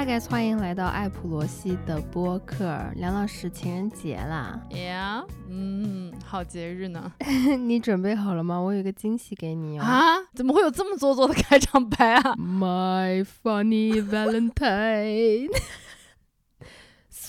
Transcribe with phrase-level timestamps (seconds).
[0.00, 2.74] Hi guys，欢迎来到艾普罗西的播客。
[2.96, 7.12] 梁老师，情人节啦！Yeah，嗯，好节日呢。
[7.68, 8.58] 你准备好了吗？
[8.58, 9.82] 我有个惊喜给你哦。
[9.82, 10.16] 啊？
[10.34, 15.50] 怎么会有这么做作的开场白啊？My funny Valentine。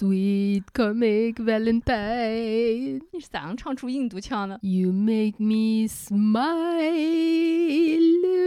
[0.02, 6.90] Sweet comic Valentine，你是咋样唱出印度腔的？You make me smile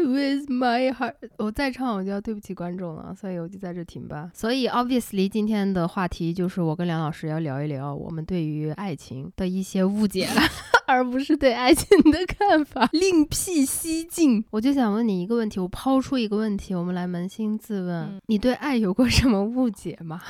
[0.05, 1.15] with my heart。
[1.39, 4.33] 我再唱我就要对不起观众了，所以我就在这停吧。
[4.35, 10.29] 所以 obviously 今天的话题就是我跟梁老师要聊一聊我们对于爱情的一些误解，
[10.89, 12.89] 而不是对爱情的看法。
[12.91, 20.21] 另辟蹊径，我就想问你一个问题，我抛出一个问题，我们来扪心自问：你对爱有过什么误解吗？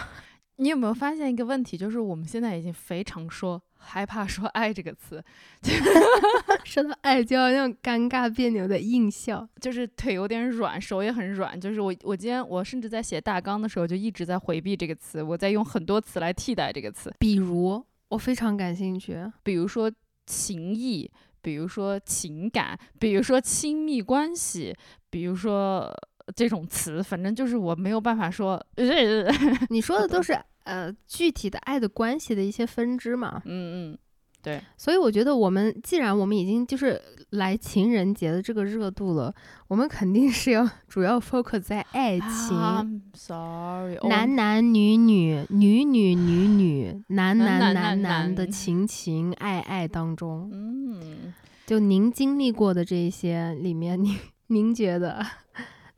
[0.57, 1.77] 你有没有发现一个问题？
[1.77, 5.23] 就是我们现在已经非常说害怕说“爱”这个词，
[6.65, 11.61] 说到爱就要那种尴尬别扭的硬笑，就是腿有点软，手也很软。
[11.61, 17.13] 就是我，我今天我甚至在写大纲的时候就一直在回避这个词，我在用很多词来替代这个词。
[17.19, 19.91] 比如，我非常感兴趣，比如说
[20.25, 21.11] 情谊，
[21.43, 24.75] 比如说情感，比如说亲密关系，
[25.11, 25.93] 比如说。
[26.35, 28.65] 这种词，反正就是我没有办法说。
[29.69, 33.43] 你说的都是呃具体的爱的关系的一些分支嘛？
[33.45, 33.99] 嗯嗯，
[34.43, 34.63] 对。
[34.77, 39.35] 所以我觉得我们既然我们已经就是来情人节的这个热度了，
[39.69, 43.03] 我们肯定是要主要 focus 在爱情。
[43.15, 51.35] Sorry，男男女女、女女女女、男男男男的情情爱爱当中，嗯，
[51.67, 55.25] 就您经历过的这些里面，您您觉得？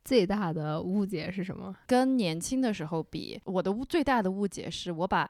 [0.06, 1.74] 最大的误解是什么？
[1.84, 5.28] 跟年轻的时候比，我的最大的误解是我把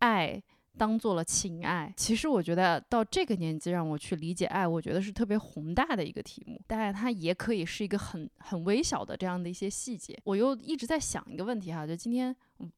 [0.00, 0.42] 爱
[0.76, 1.94] 当做了情爱。
[1.96, 10.18] 其实我觉得到这个年纪让我去理解爱，我觉得是特别宏大的一个题目，当然它也可以是一个很很微小的这样的一些细节。
[10.24, 12.34] 我又一直在想一个问题哈，就今天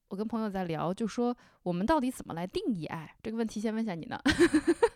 [0.09, 3.61] 我跟朋友在聊，就说我们到底怎么来定义爱这个问题？
[3.61, 4.19] 先问一下你呢？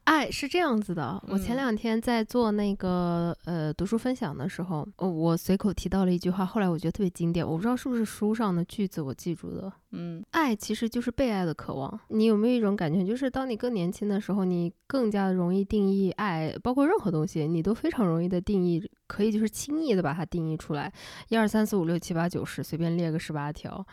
[0.04, 9.72] 爱 是这样子的，我前两天在做那个呃读书分享的时候，我随口提到了一句话，后来我觉得特别经典，我不知道是不是书上的句子，我记住的。
[9.92, 12.00] 嗯，爱其实就是被爱的渴望。
[12.08, 20.92] 你有没有一种感觉，就是当你更年轻的时候，你更加容易定义爱，包括任何东西，你都非常容易的定义，可以就是轻易的把它定义出来，
[21.28, 23.86] 一二三四五六七八九十，随便列个十八条。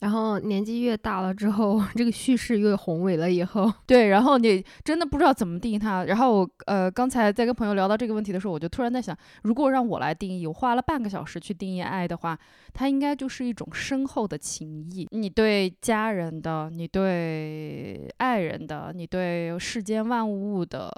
[0.00, 6.04] 然后年纪越大了之后， 这个叙事越宏伟了以后，对，然后你真的不知道怎么定义它。
[6.04, 12.38] 然后我呃刚才在跟朋友聊到这个问题的时候，我就突然在想，如果让我来定义，我花了半个小时去定义爱的话，
[12.74, 15.06] 它应该就是一种深厚的情谊。
[15.10, 20.90] 你对家人的，你对爱人的，你对世间万物的。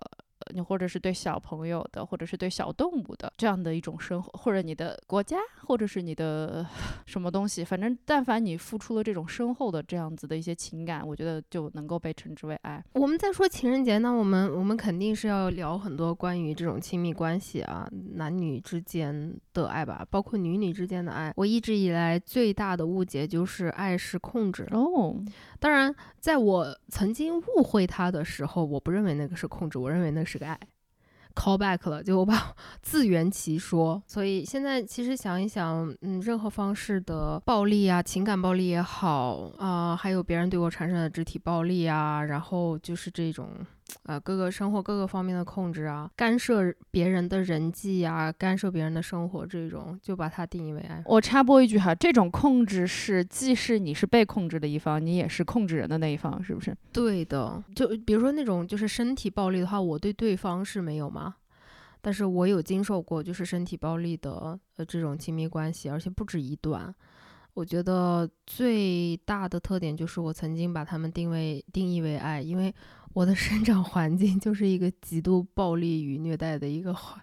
[0.54, 5.36] 你或者是对小朋友的，或者是对小动物的这样的一种生活，或者你的国家，
[5.66, 6.66] 或者是你的
[7.06, 12.82] 什么东西，反正但凡你付出了这种深厚的这样子的一些情感，我觉得就能够被称之为爱。
[12.92, 21.32] 我们在说情人节，那我们我们肯定是要聊很多关于这种亲密关系啊，男女之间的爱吧，包括女女之间的爱。
[21.36, 25.16] 我一直以来最大的误解就是爱是控制哦。
[25.58, 30.58] 当然，在我曾经误会他的时候，我不认为那个是控制，我认为那是个爱。
[31.34, 34.02] call back 了，就我把自圆其说。
[34.06, 43.50] 所以现在其实想一想，嗯，任何方式的暴力啊，情感暴力也好啊，还有别人对我产生的肢体暴力啊，然后就是这种。
[44.02, 51.02] 呃，各个生活各个方面的控制啊，干涉别人的人际啊，干涉别人的生活，这种就把它定义为爱。
[51.06, 56.76] 我插播一句哈，这种控制是既是你是被控制的一方，你也是控制人的那一方，是不是？
[56.92, 57.62] 对的。
[57.74, 61.34] 就比如说那种就是身体暴力的话，我对对方是没有吗？
[62.00, 66.94] 但是我有经受过就是身体暴力的呃这种亲密关系，而且不止一段。
[67.54, 72.74] 我觉得最大的特点就是我曾经把他们定位定义为爱，因为。
[73.16, 77.18] 我的生长环境就是一个极度暴力与虐待的一个环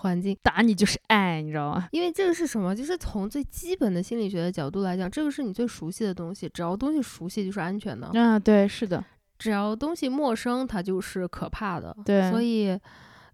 [0.00, 1.86] 环境，打你就是爱，你知道吗？
[1.92, 2.74] 因为这个是什么？
[2.74, 8.06] 就是从最基本的心理学的角度来讲，这个是你最熟悉的东西，只要东西熟悉就是安全的。
[8.18, 9.04] 啊，对，是的，
[9.38, 11.94] 只要东西陌生，它就是可怕的。
[12.02, 12.80] 对，所以。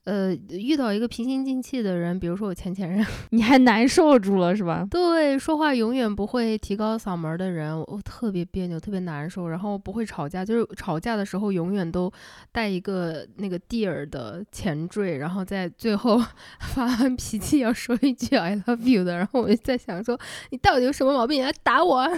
[0.04, 4.84] 呃，遇到一个平心静气的人，比如说我前前任， 你还难受住了是吧？
[4.90, 9.46] 对，说话永远不会提高嗓门的人，我特别别扭，特别难受。
[9.46, 12.12] 然后不会吵架，就是吵架的时候永远都
[12.50, 16.20] 带一个那个 dear 的前缀，然后在最后
[16.74, 19.16] 发完脾气要说一句 I love you 的。
[19.16, 20.18] 然后我就在想说，
[20.50, 21.38] 你到底有什么毛病？
[21.38, 22.08] 你来打我？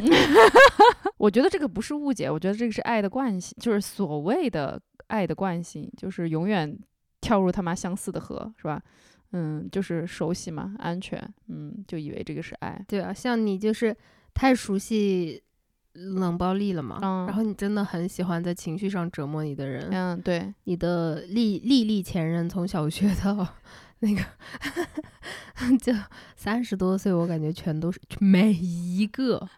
[1.19, 6.79] 我觉得这个不是误解，我觉得这个是爱的惯性，就是所谓的爱的惯性，就是永远。
[7.25, 8.83] 跳入他妈相似的河是吧？
[9.33, 11.19] 嗯，就是熟悉嘛，安全，
[11.49, 12.85] 嗯，就以为这个是爱。
[12.87, 13.97] 对啊，像你就是
[14.35, 15.43] 太熟悉
[15.95, 23.47] 冷暴力了嘛，嗯然后你真的很喜欢在情绪上折磨你的人，嗯，对，你的历历历前任从小学到
[24.01, 24.23] 那个
[25.79, 25.93] 就
[26.37, 29.49] 三十多岁，我感觉全都是每一个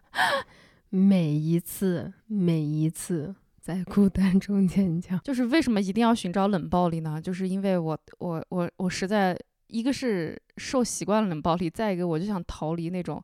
[0.89, 3.35] 每一次每一次
[3.67, 5.19] 在孤单中坚强。
[5.25, 7.19] 就是为什么一定要寻找冷暴力呢？
[7.21, 9.37] 就是因为我我我我实在
[9.67, 13.21] 一个是受习惯了冷暴力，再一个我就想逃离那种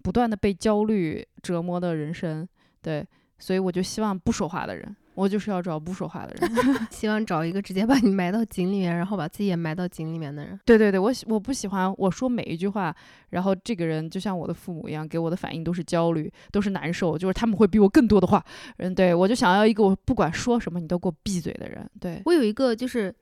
[0.00, 2.48] 不断的被焦虑折磨的人生，
[2.80, 3.04] 对，
[3.40, 6.50] 所以我就希望不说话的人，我就是要找不说话的人。
[6.90, 10.58] 希望找一个直接把你埋到井里面，然后把自己也埋到井里面的人。
[10.64, 12.94] 对对对，我喜我不喜欢我说每一句话，
[13.30, 18.44] 然后这个人就像我的父母一样，给我的反应都是焦虑，都是难受，就是他们会比我更多的话。
[18.78, 21.88] 嗯，对我就想要一个我不管说什么你都给我闭嘴的人。
[22.00, 23.14] 对，我有一个就是，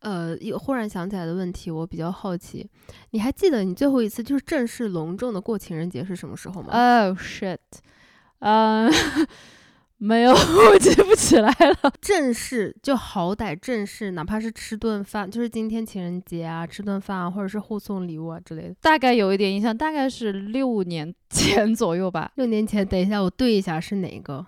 [0.00, 2.68] 呃，有忽然想起来的问题，我比较好奇，
[3.10, 7.58] 你还记得你最后一次就是正式隆重的过情人节是什么时候吗？Oh shit，
[8.40, 8.92] 嗯、
[9.98, 10.30] 没有，
[10.70, 11.92] 我记不起来了。
[12.02, 18.74] 正式就好歹正式，哪怕是吃顿饭，就是今天情人节啊，吃顿饭啊，或者是互送礼物啊之类的。
[18.82, 22.30] 大概有一点印象，大概是六年前左右吧。
[22.36, 24.44] 六年前，等一下我对一下是哪个？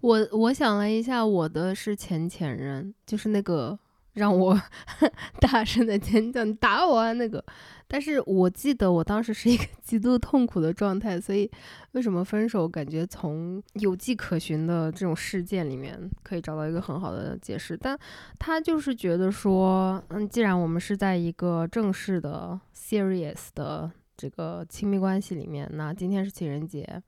[0.00, 3.78] 我我想了一下，我的是前前任，就是那个
[4.14, 4.60] 让我
[5.40, 7.44] 大声的尖叫，你打我啊那个。
[7.92, 11.50] 但是我记得我当时是一个 极度痛苦的状态，所以
[11.90, 17.76] 为什么分手，感觉从有迹可循的这种事件里面可以找到一个很好的解释。
[17.76, 17.98] 但
[18.38, 27.02] 他就是觉得说，嗯，既然我们是在一个正式的、serious 的这个亲密关系里面，那今天是情人节，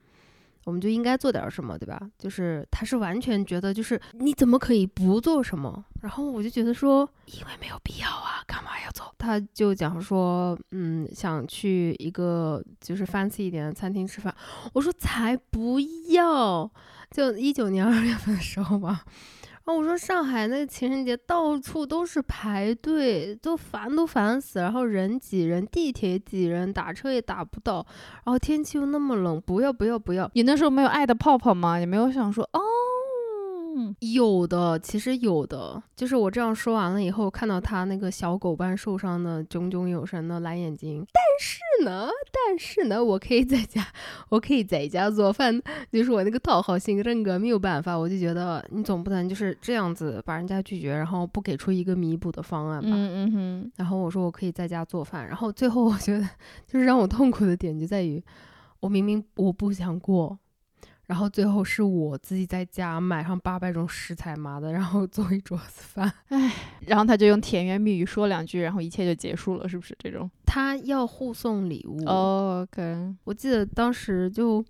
[0.64, 2.00] 我们就应该做点什么，对吧？
[2.18, 5.84] 就是他是完全觉得，就是你怎么可以不做什么？
[6.00, 9.12] 然后我就觉得说，因为没有必要啊，干嘛要做？
[9.18, 14.34] 他就讲说，嗯，想去一个就是 fancy 一点的餐厅吃饭。
[14.72, 15.78] 我说才不
[16.10, 16.70] 要！
[17.10, 19.04] 就一九年二月份的时候吧。
[19.64, 27.86] 啊我说上海那个情人节到处都是排队，都烦都烦死，然后人挤人，地铁挤人，打车也打不到，
[28.24, 30.28] 然后天气又那么冷，不要不要不要！
[30.34, 31.78] 你那时候没有爱的泡泡吗？
[31.78, 32.60] 也没有想说哦，
[34.00, 43.86] 有的，其实有的，就是我这样说完了以后，看到他那个小狗般受伤的炯炯有神的蓝眼睛，但是呢，但是呢，我可以在家，
[44.28, 45.60] 我可以在家做饭，
[45.90, 52.88] 就是我那个讨好型人格没有办法，我就觉得你总不能就是这样子把人家拒绝，然后不给出一个弥补的方案吧。
[52.92, 56.28] 嗯嗯哼，然后我说我可以在家做饭，然后最后我觉得
[56.66, 58.22] 就是让我痛苦的点就在于，
[58.80, 60.38] 我明明我不想过，
[61.12, 66.10] 然后最后是我自己在家买上八百种食材妈的，然后做一桌子饭。
[66.28, 66.50] 唉
[66.86, 70.30] 然后他就用甜言蜜语说两句，然后一切就结束了，是不是这种？
[70.46, 74.64] 他要互送礼物，哦，OK，我记得当时就，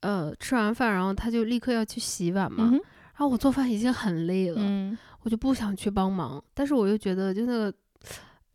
[0.00, 7.72] 呃，吃完饭，然后他就立刻要去洗碗嘛，然后我做饭已经很累了，嗯，我就不想去帮忙，但是我又觉得就那个。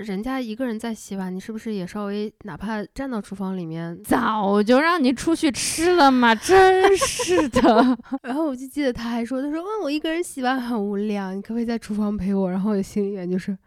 [0.01, 7.98] 人家一个人在洗碗，你是不是也稍微哪怕站到厨房里面早就让你出去吃了嘛，真是的。
[8.24, 12.50] 然后我就记得他还说，他说，嗯，我一个人洗碗很无聊，你可不可以在厨房陪我？
[12.50, 13.57] 然后我心里面就是，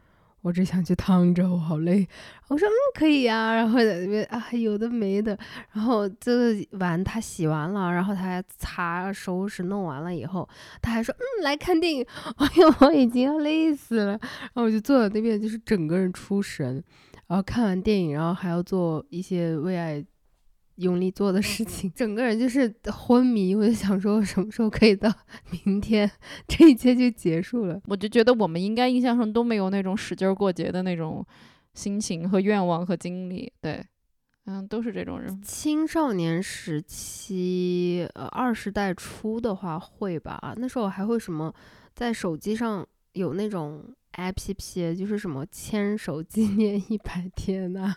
[0.44, 2.06] 我只想去躺着，我好累。
[2.48, 5.36] 我说，嗯，可以呀、然后在那边啊，有的没的。
[5.72, 10.46] 然后这个碗他洗完了，然后他还擦收拾弄完了以后，
[10.82, 12.06] 他还说，嗯，来看电影。
[12.36, 14.10] 哎哟，我已经要累死了。
[14.10, 16.84] 然后我就坐在那边，就是整个人出神。
[17.26, 20.04] 然后看完电影，然后还要做一些为爱
[20.76, 23.54] 用力做的事情，整个人就是昏迷。
[23.54, 25.12] 我就想说，我什么时候可以到
[25.64, 26.10] 明天，
[26.48, 27.80] 这一切就结束了。
[27.86, 31.24] 我就觉得我们应该印象中都没有那种使劲儿过节的那种
[31.74, 33.84] 心情和愿望和经历，对，
[34.46, 35.40] 嗯，都是这种人。
[35.42, 41.54] 青少年时期，呃，二十代初的话会吧，那时候还会什么，
[41.94, 47.94] 在手机上有那种 APP，就是什么牵手纪念一百天呐、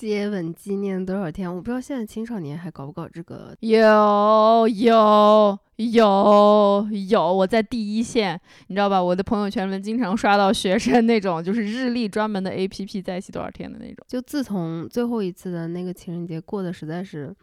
[0.00, 1.54] 接吻纪念多少天？
[1.54, 3.54] 我不知道现在青少年还搞不搞这个。
[3.60, 9.02] 有有有有，我在第一线，你知道吧？
[9.02, 13.96] 我的朋友圈里面经常刷到学生那种就是日历专门的 A P P 在一起多少天的那种。
[14.08, 17.36] 就自从最后一次的那个情人节过得实在是，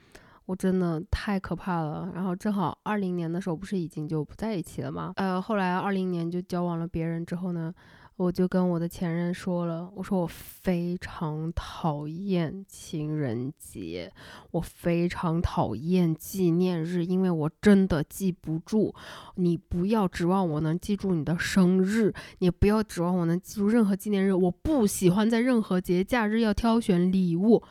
[0.47, 2.09] 我真的太可怕了。
[2.15, 5.13] 然后正好二零年的时候不是已经就不在一起了吗？
[5.17, 7.71] 呃，后来二零年就交往了别人之后呢，
[8.17, 14.11] 我就跟我的前任说了，我说我非常讨厌情人节，
[14.49, 18.93] 我非常讨厌纪念日，因为我真的记不住。
[19.35, 27.61] 你不要指望我能记住你的生日，你不要指望我能记住任何纪念日，我不喜欢在任何节假日要挑选礼物。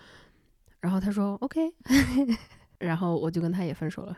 [0.79, 1.73] 然后他说 OK，
[2.79, 4.17] 然后我就跟他也分手了。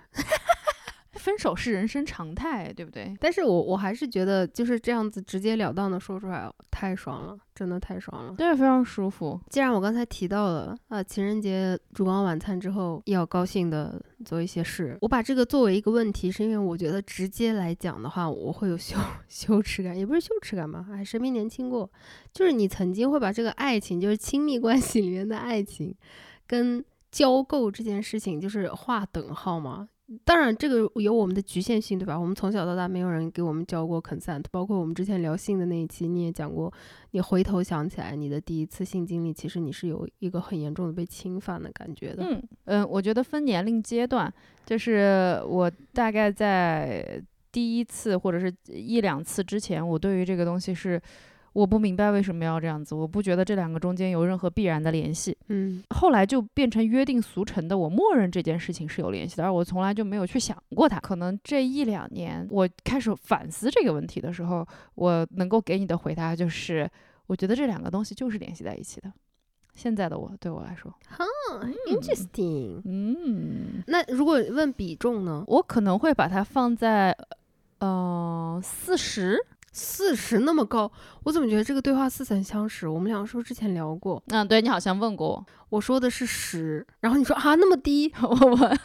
[1.28, 3.14] 分手是人生常态，对不对？
[3.20, 8.35] 但是我我还是觉得就是这样子直截了当的说出来太爽了，真的太爽了。
[8.35, 9.38] 对，非常舒服。
[9.50, 18.97] 既然我刚才提到了啊，情人节烛光晚餐之后要高兴的做一些事，我把这个作为一个问题，是因为我觉得直接来讲的话，我会有羞
[19.28, 20.87] 羞耻感，也不是羞耻感吧？
[20.90, 21.90] 哎，谁没年轻过？
[22.32, 25.94] 就是你曾经会把这个爱情，就是亲密关系里面的爱情，
[26.47, 29.90] 跟交媾这件事情就是划等号吗？
[30.24, 32.18] 当然，这个有我们的局限性，对吧？
[32.18, 36.72] 我们从小到大没有人给我们教过 consent，包括我们之前聊性的那一期，你也讲过，
[37.10, 42.24] 你回头想起来，你的第一次性经历，其实你是有一个很严重的被侵犯的感觉的。
[42.24, 44.32] 嗯嗯，我觉得分年龄阶段，
[44.64, 47.22] 就是我大概在
[47.52, 51.00] 第一次或者是一两次之前，我对于这个东西是。
[51.58, 55.36] 我不明白为什么要这样子，我不觉得这两个中间有任何必然的联系。
[55.48, 61.00] 嗯，后来就变成约定俗成的，我默认这件事情是有联系的，而我从来就没有去想过它。
[61.00, 66.88] 可能这一两年我开始反思这个问题的时候，我能够给你的回答就是，
[67.26, 69.12] 我觉得这两个东西就是联系在一起的。
[69.74, 71.24] 现在的我对我来说，哈
[71.90, 72.80] ，interesting。
[72.84, 75.42] 嗯，那如果问比重呢？
[75.48, 77.16] 我可能会把它放在，
[77.80, 79.36] 呃，四十。
[79.78, 80.90] 四十那么高，
[81.23, 82.88] 我怎么觉得这个对话似曾相识？
[82.88, 84.20] 我们两个是不是之前聊过？
[84.28, 88.76] 嗯，对你好像问过我，我说的是十，然后你说啊那么低， 我我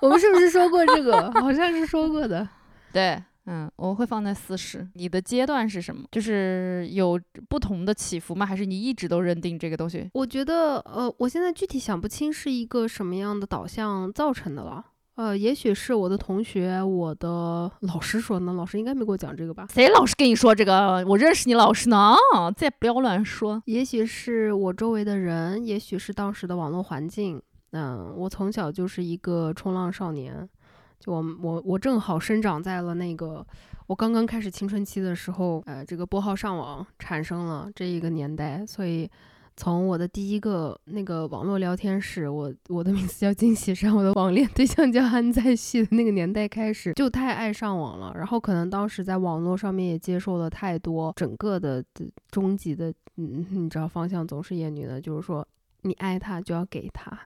[0.00, 1.30] 我们是不是说过这个？
[1.32, 2.48] 好像是说过的。
[2.90, 4.88] 对，嗯，我会放在四十。
[4.94, 6.04] 你的阶段是什么？
[6.10, 8.46] 就是有不同的起伏吗？
[8.46, 10.08] 还是你一直都认定这个东西？
[10.14, 14.84] 我觉得，呃，我现在具体想不清是一个什么样的导向造成的了。
[15.18, 18.52] 呃，也许是我的同学，我的老师说呢。
[18.52, 19.66] 老师应该没给我讲这个吧？
[19.74, 21.04] 谁老师跟你说这个？
[21.08, 22.14] 我认识你老师呢。
[22.56, 23.60] 再不要乱说。
[23.66, 27.42] 也许是我周围的人，也许是当时的网络环境。
[27.72, 30.48] 嗯，我从小就是一个冲浪少年，
[31.00, 33.44] 就我我我正好生长在了那个
[33.88, 39.10] 我刚刚开始青春期的时候，呃，这个拨号上网产生了这一个年代，所以。
[39.60, 48.12] 从我的第一个那个网络聊天室，我我的名字叫金喜善，我的网恋对象叫安在旭的那个年代开始，就太爱上网了。
[48.14, 51.84] 然后可能当时在网络上面也接受了太多，整个的
[52.30, 55.44] 终极的，嗯， 你知道方向总是厌女的，就是说
[55.82, 57.18] 你爱他就要给他。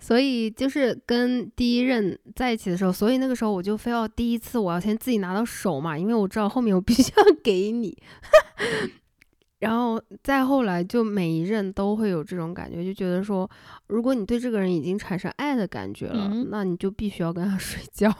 [0.00, 7.96] 所以就是跟第一任在一起的时候，所以那个时候我就非要第一次我要先自己拿到手嘛，因为我知道后面我必须要 给你。
[9.60, 13.48] 然后再后来，就每一任都会有这种感觉，就觉得说，
[13.88, 18.12] 如果你对这个人已经产生爱的感觉了，那你就必须要跟他 睡觉，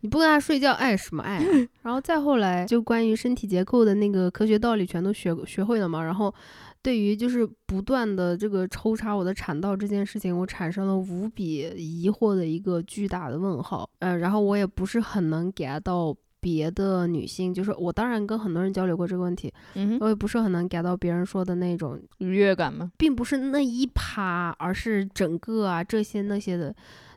[0.00, 1.44] 你不跟他睡觉，爱什么爱？
[1.82, 6.02] 然后再后来，就关于身体结构的那个科学道理全都学学会了嘛。
[6.02, 6.34] 然后，
[6.80, 13.86] 对于就是不断的这个抽查我的产道这件事情，我产生了无比疑惑的一个巨大的问号。
[13.98, 16.16] 呃，然后我也不是很能 get 到。
[16.40, 22.92] 别的女性，就是我当然跟很多人交流过这个问题，嗯，我也不是很能 get 到别人说的那种愉悦感吗？
[22.96, 26.74] 并不是那一趴，而是整个啊这些那些的，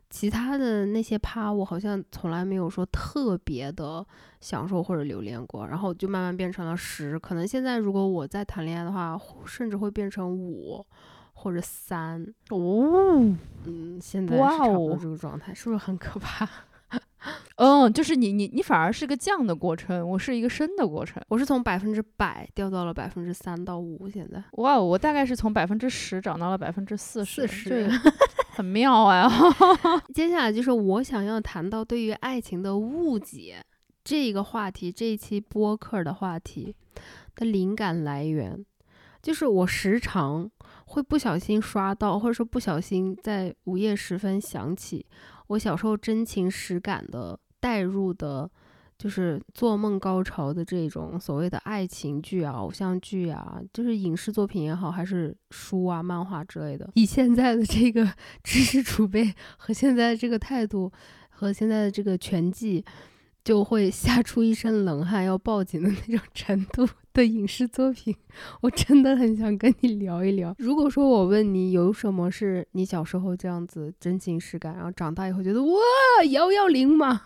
[0.09, 4.05] 其他的那些趴，我好像从来没有说特别的
[4.39, 10.85] 享受或者留恋过，然后就慢慢变成了十，可能现在如果我再谈恋爱的话，甚至会变成五
[11.33, 13.35] 或者三哦，
[13.65, 16.47] 嗯，现在是差不多这个状态，是不是很可怕？
[17.57, 21.21] 嗯，就是你你你反而是个降的过程，我是一个升的过程。
[21.27, 27.91] 我是从百分之百掉到了百分之三到五，现在哇，我大概是从百分之十涨到了百分之四十，四十
[28.55, 29.29] 很妙啊。
[30.13, 33.63] 接下来就是我想要谈到对于爱情的误解
[34.03, 36.75] 这个话题，这一期播客的话题
[37.35, 38.65] 的灵感来源，
[39.21, 40.49] 就是我时常
[40.85, 45.05] 会不小心刷到，或者说不小心在午夜时分想起。
[45.51, 48.49] 我小时候真情实感的带入的，
[48.97, 56.89] 就是做梦高潮的这种所谓的爱情剧啊、偶像剧啊，就是影视作品也好，还是书啊、漫画之类的。
[56.95, 58.09] 以现在的这个
[58.43, 60.89] 知识储备和现在的这个态度，
[61.29, 62.85] 和现在的这个全季。
[63.43, 68.15] 就会吓出一身冷汗，要报警的那种程度的影视作品，
[68.61, 70.55] 我真的很想跟你聊一聊。
[70.59, 75.73] 如果说我问你有什么是你小时候这样子真情实感，然后长大以后觉得哇
[76.29, 77.23] 幺幺零嘛，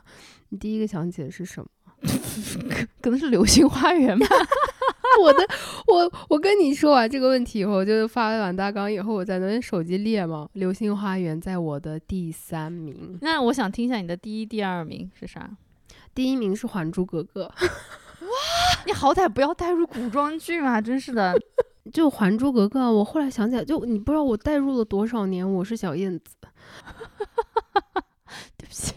[0.50, 1.68] 你第一个想起的是什么？
[2.70, 4.28] 可 可能是《流星花园》吧。
[5.22, 5.40] 我的，
[5.88, 13.18] 我我跟你说完这个问题以后，就发完大纲以后，我在那边手机列嘛，《流星花园》在我的第三名。
[13.22, 15.50] 那我想听一下你的第一、第二名是啥？
[16.16, 17.44] 第一名是《还珠格格》，
[18.26, 18.30] 哇！
[18.86, 21.38] 你好歹不要带入古装剧嘛，真是的。
[21.94, 26.36] 就《还珠格格》，我后来想起来，就你不知道我带入了多少年，我是小燕子。
[28.58, 28.94] 对不起。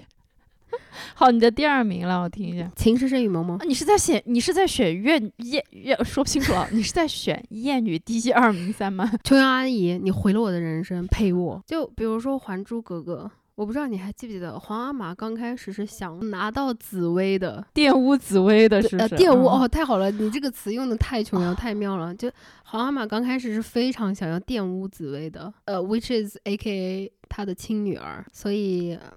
[1.14, 2.70] 好，你的第二名了，我听一下。
[2.76, 9.10] 情深深雨蒙蒙啊，，你是在选你是在选粤粤粤说不清楚啊，你是在选艳女第一二名三吗？
[9.24, 11.62] 琼瑶阿姨，你毁了我的人生，陪我。
[11.66, 19.16] 就比如说《还珠格格》，我不知道你还记不记得，皇阿玛刚开始是想拿到紫薇的，玷污紫薇的是不呃，是？
[19.16, 22.14] 玷污嗯哦，太好了，你这个词用的太琼瑶太妙了。
[22.14, 22.30] 就
[22.66, 29.12] 皇阿玛刚开始是非常想要玷污紫薇的，呃，which is A K A 他的亲女儿，所以呃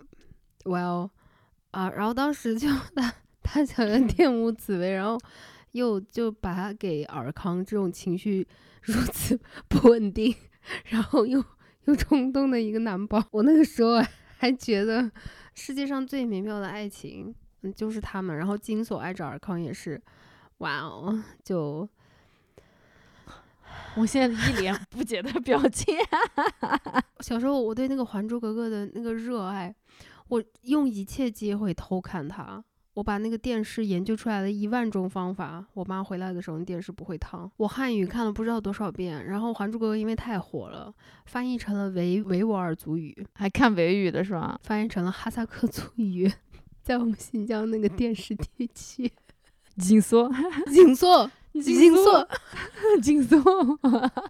[0.63, 1.11] ，well
[1.69, 5.19] 啊，然后当时就 他他想要玷污紫薇，然后
[5.73, 8.47] 又就把他给尔康这种情绪
[8.81, 10.33] 如此 不稳定，
[10.85, 11.45] 然后又
[11.85, 14.01] 又冲动的一个男宝，我那个时候
[14.41, 15.09] 还觉得
[15.53, 17.31] 世界上最美妙的爱情。
[17.61, 18.35] 嗯，就是他们。
[18.35, 20.01] 然后金锁爱着尔康也是，
[20.57, 21.87] 哇哦，就
[23.95, 25.95] 我现在一脸不解的表情。
[27.21, 29.75] 小时候我对那个《还珠格格》的那个热爱，
[30.29, 32.63] 我用一切机会偷看它。
[32.93, 35.65] 我把那个电视研究出来了一万种方法。
[35.73, 37.49] 我妈回来的时候，电视不会烫。
[37.57, 39.25] 我汉语看了不知道多少遍。
[39.25, 40.93] 然后《还珠格格》因为太火了，
[41.25, 44.59] 翻译成了维维吾尔族语，还看维语的是吧？
[44.63, 46.29] 翻译成了哈萨克族语，
[46.83, 49.09] 在我们新疆那个电视地区。
[49.77, 50.29] 紧缩，
[50.67, 52.27] 紧缩，紧紧缩，
[53.01, 53.41] 紧缩。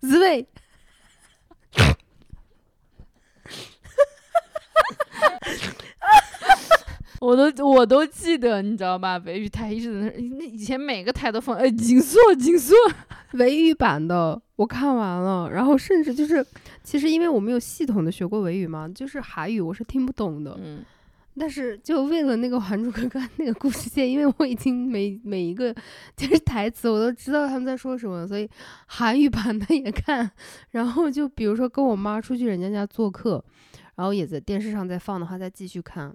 [0.01, 0.47] 滋味。
[7.21, 9.15] 我都我都记得，你知道吧？
[9.19, 12.75] 维语台一直在那，那以前每个台都放，哎，紧缩紧缩。
[13.37, 16.43] 维语版的我看完了，然后甚至就是，
[16.83, 20.59] 其实因为我没有系统的学过维语嘛，就是韩语我是听不懂的。
[20.63, 20.83] 嗯，
[21.37, 25.71] 但是就为了那个《还珠格格》 那个故事线，因为我已经每每一个
[26.17, 28.49] 就是台词我都知道他们在说什么，所以
[28.87, 30.29] 韩语版的也看。
[30.71, 33.45] 然后就比如说跟我妈出去人家家做客，
[33.95, 36.11] 然后也在电视上在放的话，再继续看。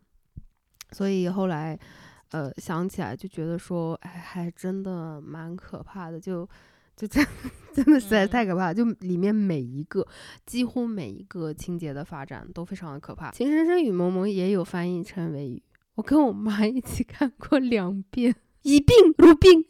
[0.93, 1.79] 所以后来，
[2.31, 6.49] 呃，想起来就觉得说，哎，还真的蛮可怕的，就
[6.97, 7.27] 就真
[7.75, 10.07] 真的实在太可怕了，就里面每一个
[10.45, 13.31] 几乎每一个情节的发展都非常的可怕。
[13.33, 15.63] 《情深深雨蒙蒙》也有翻译成维语，
[15.95, 19.65] 我跟我妈一起看过两遍，一病如病。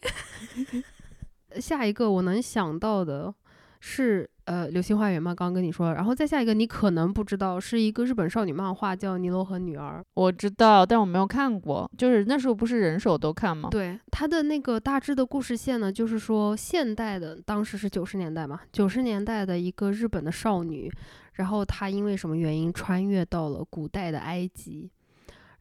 [1.61, 3.35] 下一个我能想到的
[3.81, 10.01] 是呃《流星花园》嘛，刚刚跟你说，然后再下一个你可能不知道，是一个日本少女漫画叫《尼罗河女儿》。
[10.15, 11.91] 我知道，但我没有看过。
[11.99, 13.69] 就是那时候不是人手都看吗？
[13.71, 20.91] 对它的那个大致的故事线呢，就是说现代的，当时是九十年代嘛，九十年代的一个日本的少女，
[21.35, 24.91] 然后她因为什么原因穿越到了古代的埃及，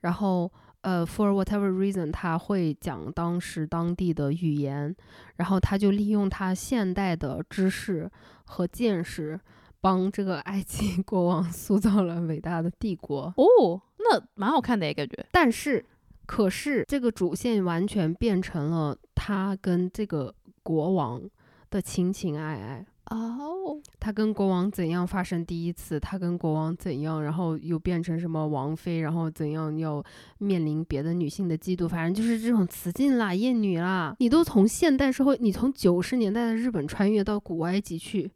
[0.01, 0.51] 然后
[0.85, 4.95] 呃，for whatever reason，他会讲当时当地的语言，
[5.37, 8.07] 然后他就利用他现代的知识
[8.43, 9.39] 和见识，
[9.81, 13.33] 帮这个埃及 国王塑造了伟大的帝国。
[13.35, 15.25] 哦，那蛮好看的，感觉。
[15.31, 15.83] 但是，
[16.27, 21.19] 可是这个主线完全变成了他跟这个国王
[21.71, 22.85] 的情情爱爱。
[23.11, 25.99] 哦，他跟国王怎样发生第一次？
[25.99, 28.99] 他跟国王怎样，然后又变成什么王妃？
[28.99, 30.03] 然后怎样要
[30.39, 31.87] 面临别的女性的嫉妒？
[31.87, 34.15] 反正就是这种雌竞啦、厌女啦。
[34.19, 38.31] 你都从现代社会，你从九十年代的日本穿越到古埃及去，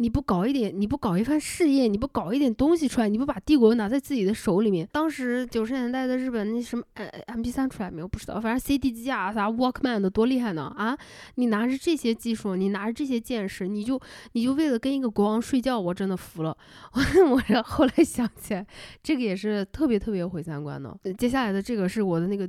[0.00, 4.88] 你不搞一点，你不搞一番事业，你不搞一点东西出来，你不把帝国拿在自己的手里面。
[4.92, 8.06] 当时九十年代的日本那什么呃 M P 三出来没有？
[8.06, 10.96] 不知道，反正 C D 机啊啥 Walkman 的多厉害呢啊！
[11.34, 14.00] 你拿着这些技术，你拿着这些见识，你就
[14.32, 16.56] 你就为了跟一个国王睡觉，我真的服了。
[16.94, 17.00] 我
[17.34, 18.64] 我后来想起来，
[19.02, 20.96] 这个也是特别特别毁三观的。
[21.18, 22.48] 接下来的这个是我的那个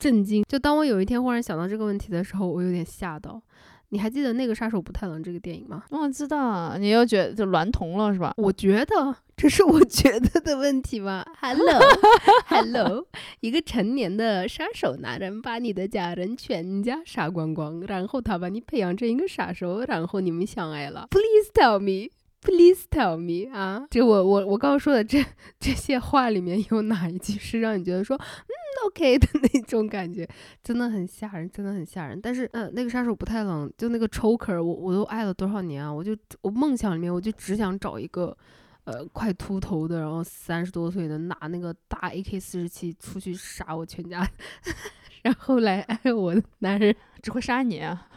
[0.00, 3.40] 震惊，就当我有一天忽然想到这个问题的时候，我有点吓到。
[3.90, 5.84] 你还记得那个杀手不太冷这个电影吗？
[5.90, 8.32] 我知道，你又觉得就娈童了是吧？
[8.36, 13.06] 我觉得这是我觉得的问题吗？Hello，Hello，
[13.40, 21.08] 一个成年的杀手男人把你的家人全家杀光光，然后他把你培养成一个杀手，然后你们相爱了。
[21.10, 22.10] Please tell me。
[22.42, 25.24] Please tell me 啊，这我我我刚刚说的这
[25.58, 28.52] 这些话里面有哪一句是让你觉得说嗯
[28.86, 30.28] OK 的那种感觉？
[30.62, 32.20] 真的很吓人，真的很吓人。
[32.20, 35.92] 但是呃，那个杀手不太冷，就那个 choker，我我都爱了多少年啊！
[35.92, 38.36] 我就我梦想里面我就只想找一个。
[38.84, 44.26] 呃，快秃头的，然后三十多岁的，拿那个大 AK 四十七出去杀我全家，
[45.22, 48.08] 然后来爱我的男人，只会杀你啊！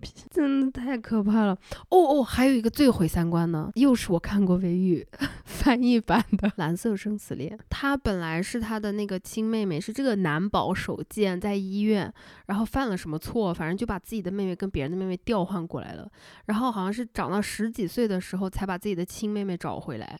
[0.30, 1.56] 真的太可怕了。
[1.88, 5.06] 哦哦，还有一个最毁三观呢，又是我看过维语
[5.44, 7.56] 翻译版的《蓝色生死恋》。
[7.68, 12.12] 他本来是他的那个亲妹妹，是这个男保手贱，在医院，
[12.46, 16.10] 然后犯了什么错，反正就把自己的妹妹跟别人的妹妹调换过来了。
[16.46, 20.18] 然后好像是长到十几岁的时候，才把自己的亲妹妹找回来。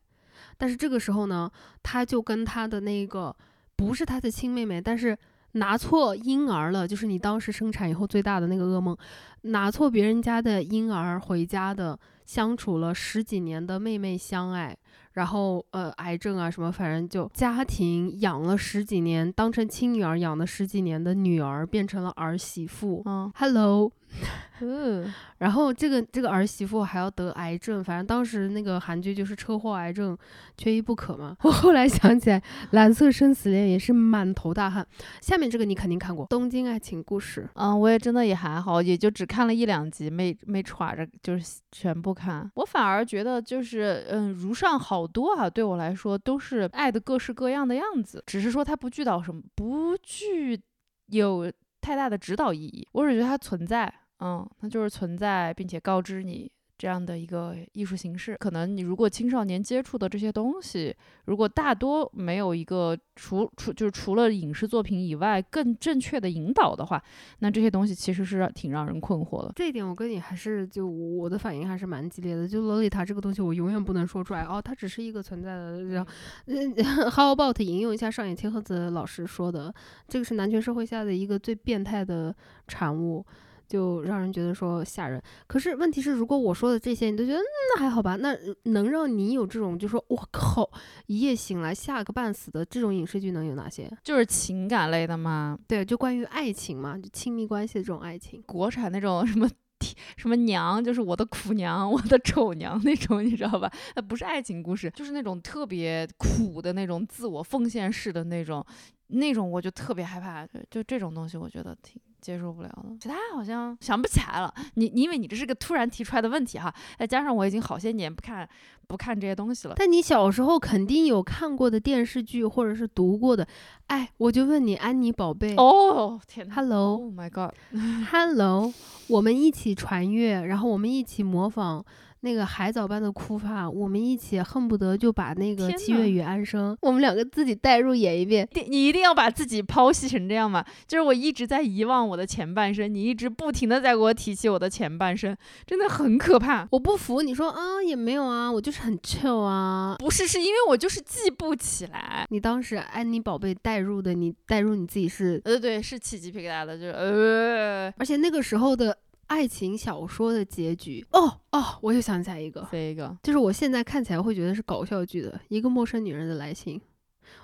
[0.59, 1.51] 但是这个时候呢，
[1.83, 3.35] 他就跟他的那个
[3.77, 5.17] 不是他的亲妹妹，但是。
[5.53, 8.97] 拿错婴儿了，就是你当时生产以后最大的那个噩梦，
[9.43, 14.77] 拿错别人家的婴儿回家的，相处了十几年的妹妹相爱，
[15.21, 23.03] 然后呃癌症啊什么，反正就家庭养了十几年，当成亲女儿养了十几年的女儿变成了儿媳妇。
[23.05, 23.93] 嗯，Hello。
[24.63, 30.19] 嗯，然后这个这个儿媳妇还要得癌症，反正当时那个韩剧就是车祸癌症，
[30.57, 31.37] 缺一不可嘛。
[31.45, 32.41] 我后来想起来，
[32.73, 34.85] 《蓝色生死恋》也是满头大汗。
[35.21, 37.43] 下面这个你肯定看过《东京爱情故事》。
[37.55, 42.51] 嗯，我也真的也还好，也就只看了一两集，没没歘着就是全部看。
[42.57, 50.61] 我反而觉得就是嗯，如上好多啊，对我来说都是爱的各式各样的样子，只是说它不具导什么，不具
[51.07, 52.87] 有太大的指导意义。
[52.93, 53.93] 我只觉得它存在。
[54.23, 58.35] 嗯，它就是存在，并且告知你这样的一个艺术形式。
[58.41, 67.03] 可能你如果青少年接触的这些东西，如果大多没有一个除除就是除了影视作品以外更正确的引导的话，
[67.41, 69.53] 那这些东西其实是挺让人困惑的。
[69.55, 72.49] 这一点我跟你还是就我的反应还是蛮激烈的。
[72.49, 75.85] 就洛丽塔这个东西，我永远不能说出来哦，它只是一个存在的。
[75.85, 76.11] 然后，
[77.11, 79.75] How about 引用一下上野千鹤子老师说的，
[80.09, 82.35] 这个是男权社会下的一个最变态的
[82.67, 83.27] 产物。
[83.71, 90.69] 就让人觉得说吓人，可是问题是，如果我说的这些你都觉得那还好吧，那能让你有这种就说我靠
[91.07, 93.89] 一夜醒来吓个半死的这种影视剧能有哪些？
[94.03, 95.57] 就是情感类的吗？
[95.69, 98.43] 对，就关于爱情嘛，就亲密关系的这种爱情。
[98.45, 99.49] 国产那种什么
[100.19, 103.73] 什么娘，就是我的苦娘，我的丑娘那种，你知道吧？
[103.95, 108.67] 那不是爱情故事，就是那种特别苦的那种自我奉献式的那种，
[109.07, 110.45] 那种我就特别害怕。
[110.69, 112.03] 就这种东西，我觉得挺。
[112.21, 114.53] 接受不了了，其他好像想不起来了。
[114.75, 118.49] 你因为你这是个突然提出来的问题哈，再加上我已经好些年不看
[118.87, 119.75] 不看这些东西了。
[119.77, 123.47] 但你小时候肯定有看过的电视剧或者是读过的，
[123.87, 128.73] 哎，我就问你，安妮宝贝哦，天，Hello，Oh my God，Hello，
[129.09, 131.85] 我们一起传阅，然后我们一起模仿。
[132.23, 138.47] 那个海藻般的哭法，我们一起恨不得就把那个七月与安生，我们两个自己代入演一遍。
[138.69, 140.65] 你一定要把自己剖析成这样吗？
[140.87, 146.69] 就是我一直在遗忘我的前半生，你一直不停的在给我提起我的前半生，真的很可怕。
[146.71, 149.97] 我不服，你说啊也没有啊，我就是很 chill 啊。
[149.99, 152.27] 不是，是因为我就是记不起来。
[152.29, 158.97] 你当时安妮宝贝代入的，你代入你自己是呃对，是起鸡皮疙瘩的，就是呃，而且那个时候的。
[159.31, 166.77] 爱情小说的结局哦哦，我又想起来一个，这一个就是我现在看起来会觉得是搞笑剧的《一个陌生女人的来信》，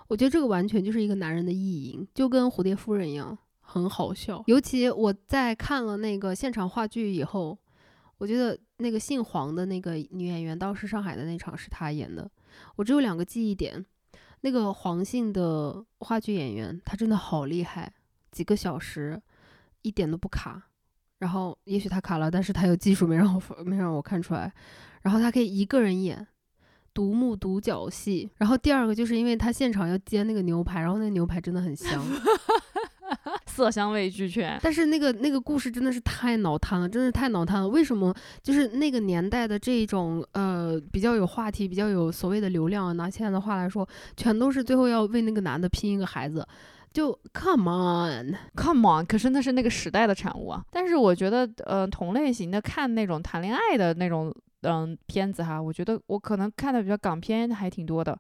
[0.09, 4.42] 我觉得这个完全就是一个男人的意淫，就跟蝴蝶夫人一样，很好笑。
[4.49, 7.57] 尤其我在看了那个现场话剧以后，
[8.18, 12.29] 我觉得那个姓黄的那个女演员，当时上海的那场是她演的。
[12.75, 13.87] 我只有两个记忆点，
[14.40, 17.94] 那个黄姓的话剧演员，她真的好厉害，
[18.33, 19.22] 几个小时
[19.83, 20.70] 一点都不卡。
[21.18, 24.52] 然后也许他卡了，但是他有技术没让我没让我看出来。
[25.02, 26.26] 然后他可以一个人演
[26.92, 28.31] 独幕独角戏。
[28.37, 32.05] 然后第二个就是因为他现场要煎那个牛排，然后那个牛排真的很香，
[33.46, 34.59] 色香味俱全。
[34.62, 37.68] 但是那个那个故事真的是太脑瘫了，真的是太脑瘫了。
[37.68, 38.14] 为什么？
[38.42, 46.46] 就是那个年代的这种呃比较有话题、比较有所谓的流量，拿现在的话来说，全都是最后要为那个男的拼一个孩子。
[46.97, 50.65] 就 come on，come on，可是那是那个时代的产物啊。
[50.71, 58.19] 但是我觉得，呃，同类型的看那种谈恋爱的那种，嗯，片子哈，我觉得我可能看的比较港片还挺多的，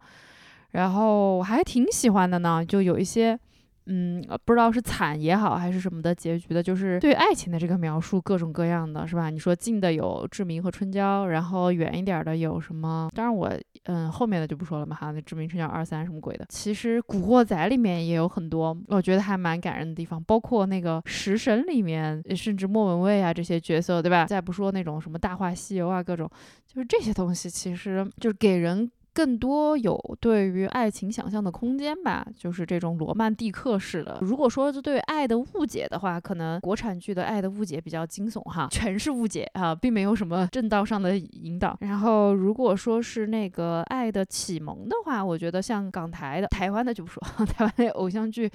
[0.72, 3.38] 然后我还挺喜欢的呢，就有一些。
[3.86, 9.30] 嗯，不知道是惨也好还是什么的结局的，就是对爱情的这个描述各种各样的是吧？
[9.30, 13.08] 你说近的有志明和春娇，然后远一点的有什么？
[13.14, 13.50] 当然我
[13.84, 16.44] 嗯后面的就不说了嘛哈，那志明春娇二三什么鬼的。
[16.48, 24.26] 其实古惑仔里面也有很多，我觉得还蛮感人的地方，包括那个食神里面，甚至莫文蔚啊这些角色，对吧？
[24.26, 26.28] 再不说那种什么大话西游啊各种，
[26.66, 28.90] 就是这些东西其实就是给人。
[29.16, 34.18] 更多有对于爱情想象的空间吧，就是这种罗曼蒂克式的。
[34.20, 41.74] 如果说是对爱的误解的话，可能国产剧的爱的误解比较惊悚哈，全是误解啊，并没有什么正道上的引导。
[41.80, 48.50] 然后如果说是那个爱的启蒙的话，我觉得像港台的、台湾的就不说， 台湾的偶像剧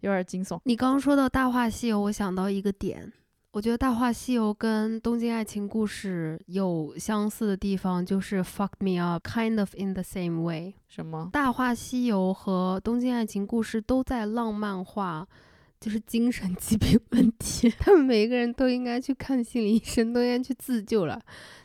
[0.00, 0.58] 有点惊悚。
[0.64, 3.12] 你刚刚说到《大话西游》，我想到一个点。
[3.52, 10.72] 我觉得《大话西游》跟《东京爱情故事》有相似的地方，就是 fuck me up kind of in the same way。
[10.86, 11.26] 什么？
[11.32, 15.26] 《大话西游》和《东京爱情故事》都在浪漫化，
[15.80, 17.29] 就是精神疾病问
[17.68, 21.20] 他们每一个人都应该去看心理医生，都应该去自救了。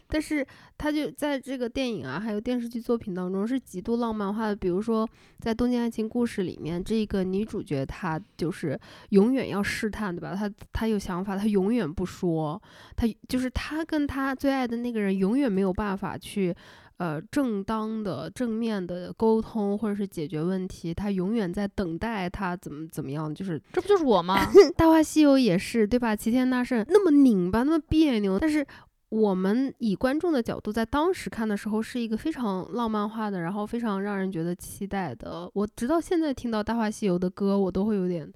[0.07, 0.45] 但是
[0.77, 4.55] 他就在这个电影啊，还有电视剧作品当中是极度浪漫化的。
[4.55, 5.07] 比如说，
[5.39, 8.79] 在《东京爱情故事》里面，这个女主角她就是
[9.09, 10.35] 永远要试探，对吧？
[10.35, 12.61] 她她有想法，她永远不说。
[12.95, 16.55] 她就是她跟她最爱的那个人永远没有办法去
[16.97, 20.93] 呃正当的正面的沟通或者是解决问题。
[20.93, 24.45] 他永远在等待他怎么怎么样，就是这不就是我吗？
[24.73, 26.15] 《大话西游》也是对吧？
[26.15, 28.65] 齐天大圣那么拧巴，那么别扭，但是。
[29.09, 35.49] 我们以观众的角度，在当时看的时候，是一个非常浪漫化的，然后非常让人觉得期待的。
[35.53, 38.29] 我直到现在听到《大话西游》的歌，我都会有点。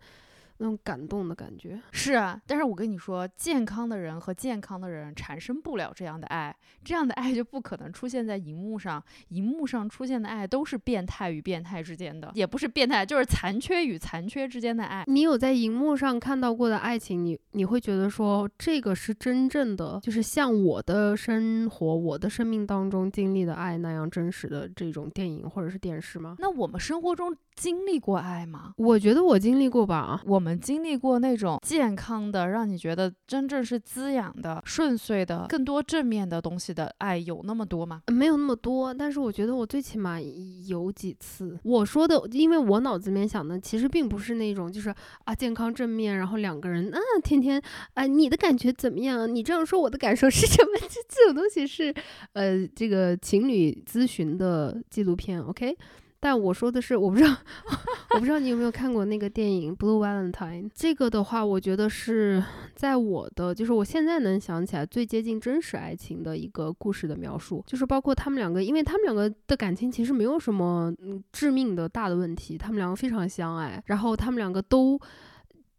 [0.60, 9.04] 那种感动的感觉是啊，但是我跟你说，健康的人和健康的人产生不了这样的爱，这样的爱就不可能出现在荧幕上。
[9.30, 15.04] 荧幕上出现的爱都是变态与变态之间的，也不是变态，就是残缺与残缺之间的爱。
[15.08, 26.36] 你有在荧幕上看到过的爱情，你你会觉得说这个是真正的，就是像我的生活、我的生命当中经历的爱那样真实的这种电影或者是电视吗？
[26.39, 27.36] 那我们生活中。
[27.56, 28.74] 经历过爱吗？
[28.78, 30.22] 我觉得我经历过吧。
[30.26, 38.03] 我们经历过那种健康的，让你觉得真正是滋养的、顺遂的、更多正面的东西的爱，有那么多吗？
[38.07, 40.19] 没有那么多，但是我觉得我最起码
[40.67, 41.57] 有几次。
[41.63, 44.93] 我说的，因为我脑子里面想的其实并不是那种，就是
[45.25, 47.62] 啊健康正面，然后两个人啊天天
[47.93, 49.33] 啊你的感觉怎么样？
[49.33, 50.77] 你这样说我的感受是什么？
[50.89, 51.93] 这这种东西是
[52.33, 55.77] 呃这个情侣咨询的纪录片，OK。
[56.19, 57.36] 但我说的是，我不知道，
[58.15, 60.65] 我不知道你有没有看过那个电影《Blue Valentine》。
[60.73, 62.43] 这个的话，我觉得是
[62.75, 70.93] 在我的，就是我现在能想起来最接近真实爱情的一个故事的描述，就是包括他们两个，因为他们两个的感情其实没有什么
[71.32, 74.99] 致命的大的问题，他们两个非常相爱，然后他们两个都。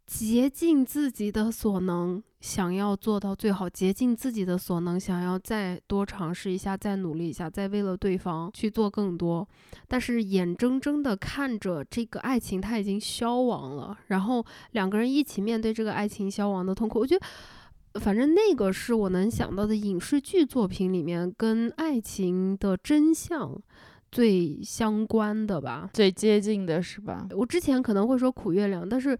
[0.07, 9.47] 竭尽自己的所能，想要做到最好；竭尽自己的所能，想要再多尝试一下，再努力一下，再为了对方去做更多。
[9.87, 13.95] 但是眼睁睁的看着这个爱情，它已经消亡了。
[14.07, 16.99] 然后两个人一起面对这个爱情消亡的痛苦。
[16.99, 17.15] 我觉
[17.93, 23.55] 得，反正那个是我能想到的影视剧作品里面跟爱情的真相
[24.11, 27.27] 最相关的吧，最接近的是吧？
[27.37, 29.15] 我之前可能会说苦月亮，但是。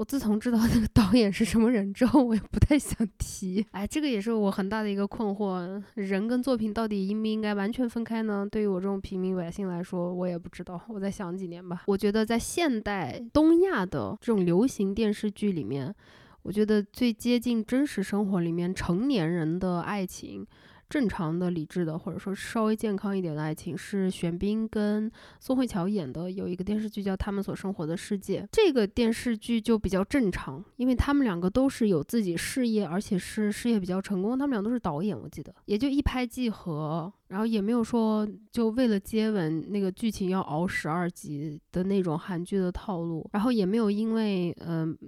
[0.00, 3.62] 我自从知道那个导演是什么人之后，我也不太想提。
[3.72, 8.48] 哎，这个也是我很大的一个困惑：人跟作品到底应不应该完全分开呢？
[8.50, 10.80] 对于我这种平民百姓来说，我也不知道。
[10.88, 11.82] 我再想几年吧。
[11.86, 15.94] 我觉得在现代东亚的这种流行电视剧里面，
[16.40, 20.46] 我觉得最接近真实生活里面成年人的爱情。
[20.90, 28.42] 正常的、理智的，或者说稍微健康一点的爱情，是玄彬跟宋慧乔演的，有一个电视剧叫《他们所生活的世界》。
[28.50, 34.36] 这个电视剧就比较正常，因为他们两个都是有自己事业，而且是事业比较成功。
[34.36, 44.98] 他们俩都是导演，我记得也就一拍即合，然后也没有说就为了接吻那个剧情要熬十二集的那种韩剧的套路，然后也没有因为嗯。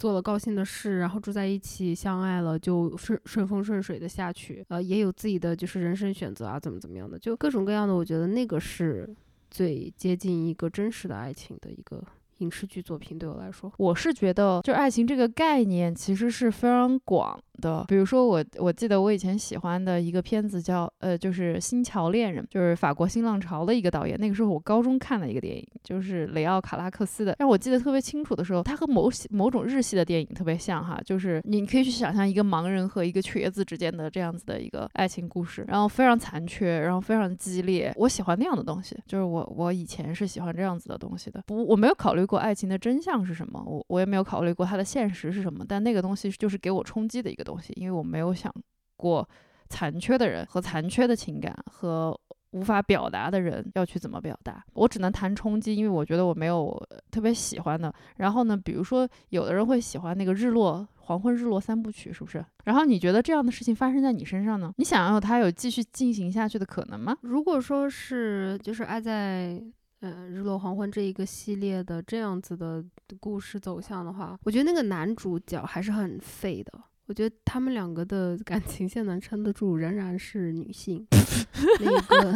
[0.00, 4.64] 做了高兴的事，然后住在一起，相爱了，就顺顺风顺水的下去。
[4.68, 7.94] 呃，也有自己的就是人生选择啊，怎么怎么样的，就各种各样的。
[7.94, 9.14] 我觉得那个是
[9.50, 12.02] 最接近一个真实的爱情的一个。
[12.38, 17.84] 影视剧作品对我来说，我是觉得，就爱情这个概念其实是非常广的。
[17.86, 24.18] 比如说，我我记得我以前喜欢的一个片子叫呃，就是《新桥恋人》，就是法国新浪潮的一个导演。
[24.18, 27.36] 那个时候我高中看的一个电影，就是雷奥卡拉克斯的。
[27.38, 37.92] 但我记得特别清楚的时候，它和某某种日系的电影特别像哈，就是你可以去想象一个盲人和一个瘸子之间的这样子的一个爱情故事，然后非常残缺，然后非常激烈。
[37.96, 41.42] 我喜欢那样的东西，就是我我以前是喜欢这样子的东西的。
[41.46, 42.20] 不，我没有考虑。
[42.30, 43.60] 过爱情的真相是什么？
[43.66, 45.64] 我我也没有考虑过它的现实是什么。
[45.66, 48.52] 但那个东西就是给我冲击的一个东，东西因为我没有想
[48.96, 49.28] 过
[49.68, 52.16] 残缺的人和残缺的情感和
[52.52, 54.64] 无法表达的人要去怎么表达。
[54.74, 57.92] 我只能谈冲击，因为我觉得我没有特别喜欢的。
[58.16, 62.44] 然后呢，比如说有的人会喜欢那个日落黄昏日落三部曲，是不是？
[62.64, 64.72] 然后你觉得这样的事情发生在你身上呢？
[64.76, 67.16] 你想要它有继续进行下去的可能吗？
[67.22, 69.62] 如果说是就是爱在。
[70.02, 72.82] 嗯，日落黄昏这一个系列的这样子的
[73.20, 76.72] 故事走向的话，我觉得那个男主角还是很废的。
[77.10, 81.04] 我觉得他们两个的感情线能撑得住，仍然是女性。
[81.80, 81.90] 那
[82.22, 82.34] 个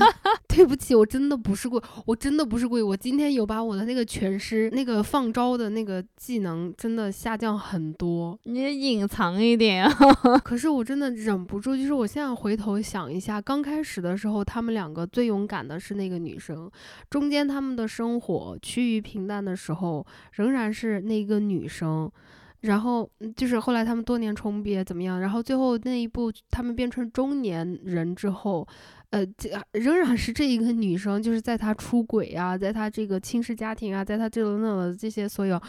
[0.49, 2.83] 对不起，我真的不是故意，我真的不是故意。
[2.83, 9.95] 我今天有把我的那个全尸那个放招的那个技能真的下降很多，你隐藏一点啊。
[10.43, 16.69] 可是我真的忍不住，就是我现在回头想一下，刚开始的时候，他们两个最勇敢的是那个女生，
[17.09, 22.11] 中间他们的生活趋于平淡的时候，仍然是那个女生。
[22.65, 25.21] 然后就是后来他们多年重叠怎么样？
[25.21, 28.67] 然后最后那一部，他们变成中年人之后。
[29.15, 29.49] 呃，这
[29.79, 35.61] 仍然是这一个女生，就是在她出轨啊，在她这个轻视家庭啊，在她这了那了这些所有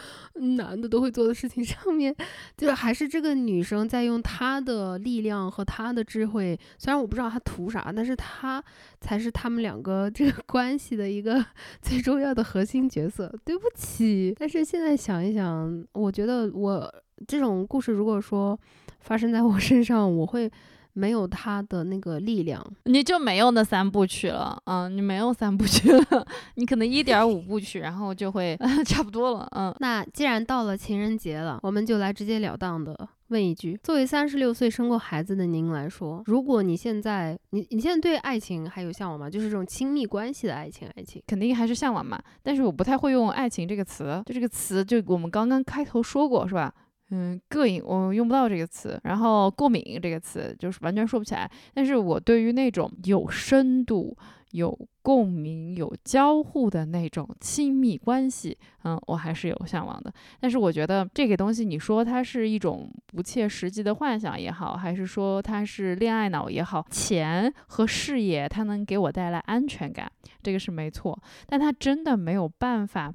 [0.56, 2.12] 男的都会做的事情上面，
[2.56, 6.58] 就还是这个女生在用她的力量和她的智慧。
[6.76, 8.60] 虽然我不知道她图啥，但是她
[9.00, 11.46] 才是他们两个这个关系的一个
[11.80, 13.32] 最重要的核心角色。
[13.44, 16.92] 对不起，但是现在想一想，我觉得我
[17.28, 18.58] 这种故事如果说
[19.02, 20.50] 发生在我身上，我会。
[20.96, 24.60] 没有他的那个力量，你就没有那三部曲了。
[24.64, 29.46] 嗯，你没有三部曲了， 你可能一点五部曲，然后就会 差不多了。
[29.54, 32.96] 嗯，那既然到了情人节了，我们就来直截了当的
[33.28, 39.28] 问一句：作为三十六岁生过孩子的您来说，如果你现在你你现在对爱情还有向往吗？
[39.28, 42.18] 就是这种亲密关系的爱情，爱情肯定还是向往嘛。
[42.42, 46.72] 但是我不太会用爱情这个词，就这个词，就我们刚刚开头说过，是吧？
[47.10, 51.50] 嗯，膈应我用不到这个词，然后过敏这个词就是完全说不起来。
[51.72, 54.16] 但是我对于那种有深度、
[54.50, 60.12] 有共鸣、有交互的那种亲密关系，嗯，我还是有向往的。
[60.40, 70.10] 但是我觉得这个东西，你说它是一种不切实际的幻想也好，还是说它是恋爱脑也好，钱和事业它能给我带来安全感，
[70.42, 71.16] 这个是没错，
[71.46, 73.14] 但它真的没有办法。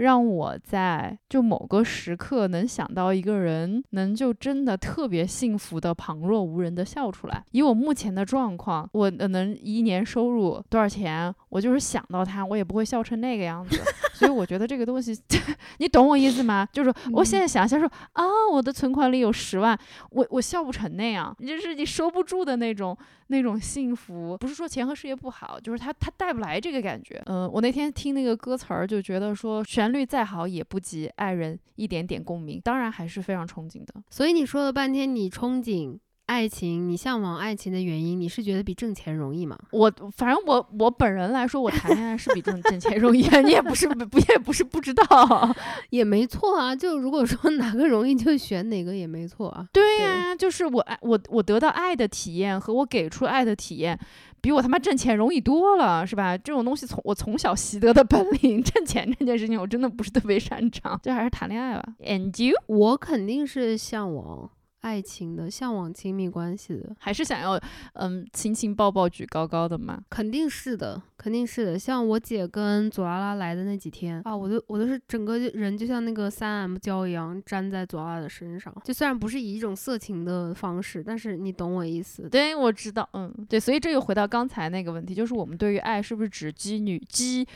[0.00, 7.44] 让我在就某个时刻能想到一个人，能就真的特别幸福的旁若无人的笑出来。
[7.52, 13.78] 以我目前的状况，我能一年收入多少钱，我就是想到他，我也不会笑成那个样子。
[14.20, 15.18] 所以我觉得这个东西，
[15.78, 16.68] 你懂我意思吗？
[16.74, 19.78] 就是我现在想想说啊，我的存款里有十万，
[20.10, 22.94] 我我笑不成那样，就是你收不住的那种
[23.28, 24.36] 那种幸福。
[24.38, 27.22] 不是说钱和事业不好，就是他他带不来这个感觉。
[27.24, 33.94] 嗯，我那天听那个歌词儿，就觉得说旋律再好也不及爱人一点点共鸣，当然还是非常憧憬的。
[34.10, 35.98] 所以你说了半天，你憧憬。
[36.30, 39.58] 爱情，你向往爱情的原因，你是觉得比挣钱容易吗？
[39.72, 43.28] 我反正我我本人来说，我谈恋爱是比挣挣钱容易。
[43.42, 45.04] 你也不是不也不是不知道，
[45.90, 46.74] 也没错啊。
[46.74, 49.66] 就如果说哪个容易，就选哪个也没错啊。
[49.72, 53.98] 对呀，就是我爱我我得到爱的体验和我给出爱的体验，
[54.40, 56.38] 比我他妈挣钱容易多了，是吧？
[56.38, 61.82] 这种东西从我从小习得的本领，挣钱这件事情我真的不是特别擅长，就还是谈恋爱吧。
[62.04, 64.48] And you，我肯定是向往。
[64.80, 67.60] 爱情的向往，亲密关系的，还是想要
[67.94, 70.02] 嗯亲亲抱抱举高高的吗？
[70.08, 71.78] 肯定是的，肯定是的。
[71.78, 78.74] 像我姐跟左拉拉来的那几天啊，我都我都是整个人就像那个三 M 胶一样粘在左拉拉的身上。
[78.82, 82.28] 就虽然不是以一种色情的方式，但是你懂我意思。
[82.28, 83.60] 对，我知道，嗯，对。
[83.60, 87.46] 所以这又回到刚才那个问题，就是我们对于爱是不是只基女基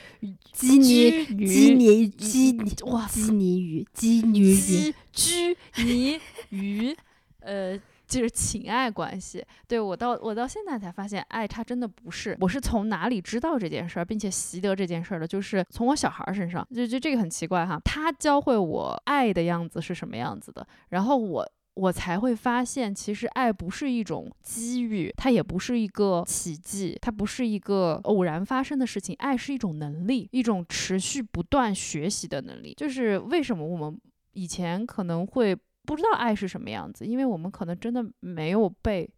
[0.53, 6.95] 基尼基尼基尼哇基尼鱼基女鱼基尼语。
[7.45, 9.45] 呃，就是情爱关系。
[9.69, 12.37] 对我到我到现在才发现，爱它真的不是。
[12.41, 15.27] 我是从哪里知道这件事儿，并且习得这件事儿的？
[15.27, 16.67] 就是从我小孩身上。
[16.75, 29.15] 就就这个很奇怪哈，他教会我爱的样子是什么样子的，然后我我才会发现，其实爱不是一种机遇，它也不是一个奇迹，它不是一个偶然发生的事情。
[29.19, 32.73] 爱是一种能力，一种持续不断学习的能力。
[32.75, 34.01] 就是为什么我们
[34.33, 35.57] 以前可能会。
[35.87, 39.09] 不知道爱是什么样子，因为我们可能真的没有被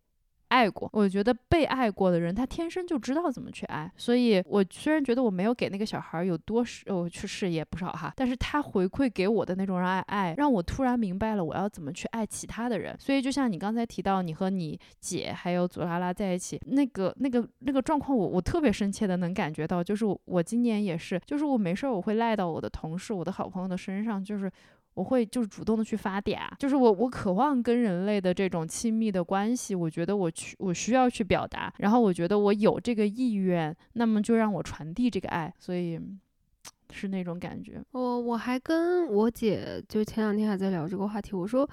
[0.49, 0.89] 爱过。
[0.93, 3.91] 我觉得被爱过的人，他天生就知道怎么去爱。
[3.97, 12.97] 所以，我虽然觉得我没有给那个小孩有多我去事业不少哈，但是他回馈给我的那种让爱爱，让我突然明白了我要怎么去爱其他的人。
[12.99, 24.51] 所以，就像你刚才提到，你和你姐还有祖拉拉在一起，那个那个那个状况，我我特别深切的能感觉到，就是我今年也是，就是我没事儿我会赖到我的同事、我的好朋友的身上，就是。
[24.97, 36.01] 我会就是主动的去发嗲，就是我我渴望跟人类的这种亲密的关系，我觉得我去我需要去表达，然后我觉得我有这个意愿，那么就让我传递这个爱，所以
[36.91, 37.79] 是那种感觉。
[37.93, 41.69] 我我还跟我姐就前两天还在聊这个话题，我说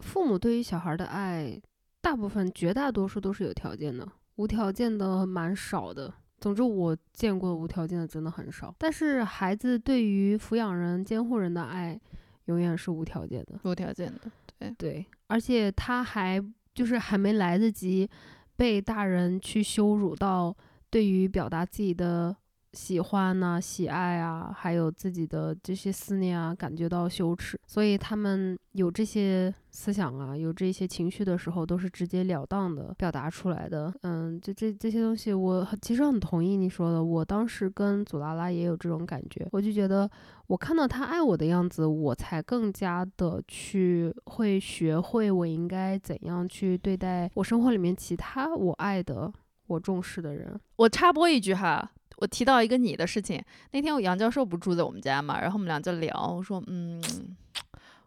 [0.00, 1.56] 父母对于小孩的爱，
[2.00, 4.04] 大部分绝大多数都是有条件的，
[4.34, 6.12] 无条件的蛮少的。
[6.40, 12.00] 总之我见过无条件的真的很少，但是孩子对于抚养人、监护人的爱。
[12.46, 16.42] 永远是无条件的，无条件的，对对，而且他还
[16.74, 18.08] 就是还没来得及
[18.56, 20.56] 被大人去羞辱到
[20.90, 22.36] 对于表达自己的。
[22.76, 33.90] 喜欢呐、喜爱啊，还有自己的这些思念啊，感觉到羞耻，所以他们有这些思想啊，有这些情绪的时候，都是直截了当的表达出来的。
[34.02, 37.02] 嗯，这这这些东西，我其实很同意你说的。
[37.02, 40.08] 我当时跟祖拉拉也有这种感觉，我就觉得
[40.46, 49.32] 我看到他爱我的样子，我才更加的去会学会我应该怎样去对待我生活里面其他我爱的、
[49.66, 50.60] 我重视的人。
[50.76, 51.90] 我插播一句哈。
[52.16, 53.42] 我提到一个你的事情，
[53.72, 57.02] 那天我杨教授不住在我们家嘛，然后我们俩就聊，我说，嗯，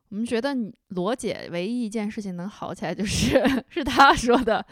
[0.10, 0.56] 我们觉得
[0.90, 4.66] 罗姐唯一一件事情能好起来，就是 是她说的，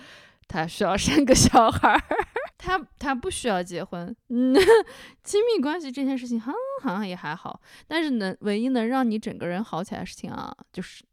[0.48, 2.02] 她需要生个小孩儿，
[2.58, 4.56] 她她不需要结婚，嗯，
[5.24, 6.56] 亲密关系这件事情，好
[6.92, 11.04] 像也还好，但是能唯一能让你整个人好起来的事情啊，就是。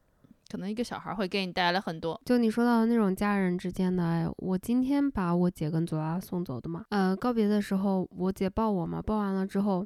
[0.55, 2.21] 可能一个小孩会给你带来很多。
[2.25, 6.85] 就你说到的那种家人之间的爱，我今天把我姐跟左拉送走的嘛。
[6.91, 9.85] 呃，告别的时候，我姐抱我嘛，抱完了之后，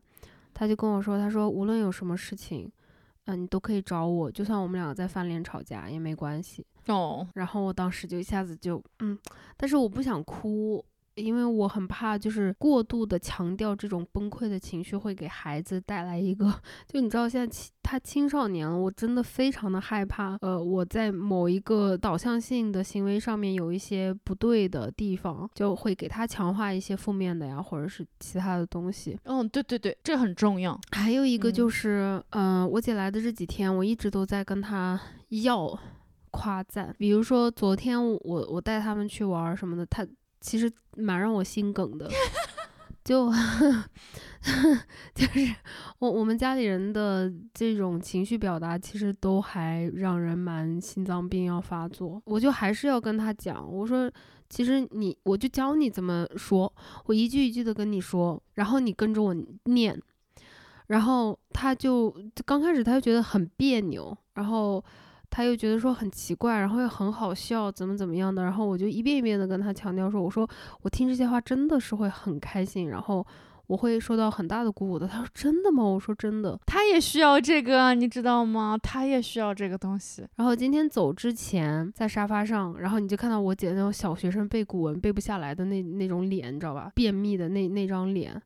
[0.52, 2.70] 她就跟我说，她说无论有什么事情，
[3.24, 6.66] 嗯，你都可以找我，就算我们两个在翻脸吵架也没关系。
[6.88, 7.26] 哦。
[7.32, 9.18] 然后我当时就一下子就嗯，
[9.56, 10.84] 但是我不想哭。
[11.20, 16.52] 因为我很怕，就是过度的强调这种崩溃的情绪会给孩子带来一个，
[16.86, 20.36] 就你知道现在他青少年了，我真的非常的害怕。
[20.40, 29.18] 呃，我在某一个导向性的行为上面有一些不对的地方，就会给他强化一些负面的呀，或者是其他的东西。
[29.24, 30.78] 嗯，对对对，这很重要。
[30.92, 35.00] 还有一个就是，嗯，我姐来的这几天，我一直都在跟她
[35.30, 35.78] 要
[36.30, 40.06] 夸赞，比如说昨天我我带他们去玩什么的，他。
[40.40, 42.08] 其实蛮让我心梗的，
[43.04, 43.30] 就
[45.14, 45.54] 就是
[45.98, 52.22] 我我们家里人的这种情绪表达，其实都还让人蛮心脏病要发作。
[52.24, 54.10] 我就还是要跟他讲，我说
[54.48, 56.72] 其实你，我就教你怎么说，
[57.06, 59.34] 我一句一句的跟你说，然后你跟着我
[59.64, 60.00] 念，
[60.86, 62.14] 然后他就
[62.44, 64.84] 刚开始他就觉得很别扭，然后。
[65.30, 70.48] 他又觉得说很奇怪，然后又很好笑，怎么怎么样的，然后我就一遍一遍的跟他强调说，我说
[70.82, 73.24] 我听这些话真的是会很开心，然后
[73.66, 75.06] 我会受到很大的鼓舞的。
[75.06, 75.84] 他说真的吗？
[75.84, 76.58] 我说真的。
[76.66, 78.76] 他也需要这个，你知道吗？
[78.82, 80.26] 他也需要这个东西。
[80.36, 86.90] 然后今天走之前在沙发上，然后你就看到我姐那种小学生背古文背不下来的那那种脸，你知道吧？
[86.94, 88.40] 便秘的那那张脸，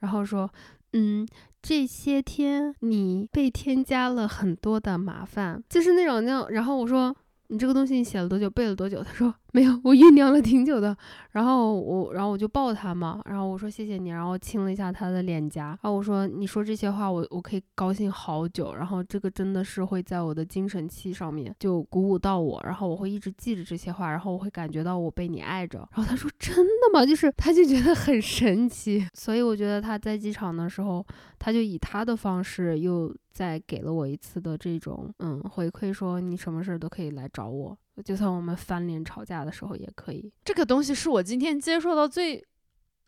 [0.00, 0.50] 然后说，
[0.92, 1.26] 嗯。
[1.66, 6.50] 这些天你被添加了很多的麻烦，就是那种那种。
[6.50, 9.02] 然后我说，你这个东西你写了多久，背了多久？
[9.02, 9.34] 他说。
[9.54, 10.96] 没有，我酝酿了挺久的，
[11.30, 27.06] 然后我，然后我就抱他嘛，然后我说谢谢你，然后亲了一下他的脸颊，然后我说你说这些话，我我可以高兴好久，然后这个真的是会在我的精神气上面就鼓舞到我，然后我会一直记着这些话，然后我会感觉到我被你爱着，然后他说真的吗？
[27.06, 31.06] 就是他就觉得很神奇，所以我觉得他在机场的时候，
[31.38, 37.78] 他就以他的方式又再给了我一次的这种嗯回馈，说你什么事儿都可以来找我。
[38.02, 40.32] 就算我们翻脸吵架的时候也可以。
[40.44, 42.44] 这个东西是我今天接受到最，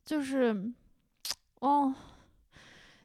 [0.05, 0.73] 就是，
[1.61, 1.95] 哦，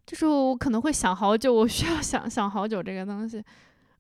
[0.06, 3.44] 就是我可能会想好久，我需要想想好久这个东西。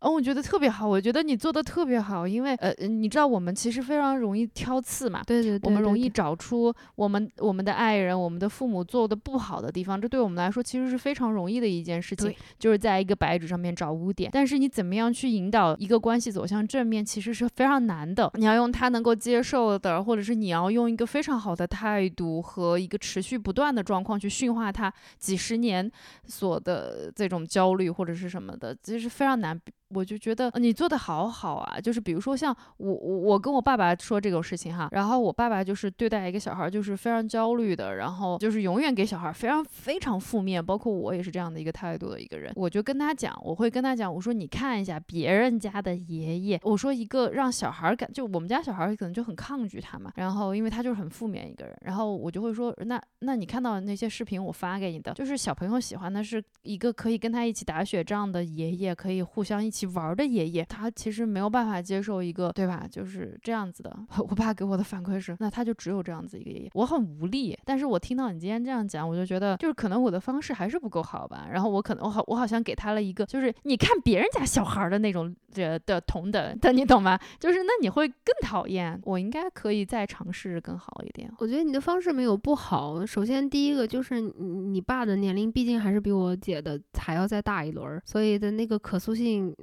[0.01, 14.31] 嗯，我觉得特别好，我觉得你做的特别好，因为呃，你知道我们其实非常容易挑刺嘛，对对对，我们容易找出我们我们的爱人、我们的父母做的不好的地方，这对我们来说其实是非常容易的一件事情，就是在一个白纸上面找污点。
[14.33, 18.31] 但是你怎么样去引导一个关系走向正面，其实是非常难的。
[18.33, 25.91] 你要用他能够接受的，或者是你要用一个非常好的态度和一个持续不断的状况去驯化他几十年
[26.25, 29.61] 所的这种焦虑或者是什么的，其实非常难。
[29.93, 42.51] 我就觉得你做的好好啊，就是比如说像我我我跟我爸爸说这个事情哈，然后我爸爸就是对待一个小孩就是非常焦虑的，然后就是永远给小孩非常非常负面，包括我也是这样的一个态度的一个人。
[42.55, 59.80] 我就跟他讲，我会跟他讲，我说你看一下别人家的爷爷，我说一个让小孩感就我们家小孩可能就很抗拒他嘛，然后因为他就是很负面一个人，然后我就会说那那你看到那些视频我发给你的，就是小朋友喜欢的是一个可以跟他一起打雪仗的爷爷，可以互相一起。
[59.81, 62.85] 起玩的爷爷，他其实没有办法接受一个，对吧？
[62.89, 63.97] 就是这样子的。
[64.29, 67.57] 我爸给我的反馈是，那他就只有这样子一个爷爷，我很无力。
[67.65, 71.47] 但是我听到你今天这样讲，我就觉得，就是可能我的方式还是不够好吧。
[71.51, 77.17] 然后我可能我好我好像给他了一个，就是你看别人家小孩的那种的的同等， 的你懂吗？
[77.39, 78.99] 就是那你会更讨厌。
[79.03, 81.31] 我应该可以再尝试更好一点。
[81.39, 83.03] 我觉得你的方式没有不好。
[83.05, 84.31] 首先第一个就是你
[84.71, 89.55] 你爸的年龄毕竟还是比我姐的还要再大一轮，所以的那个可塑性。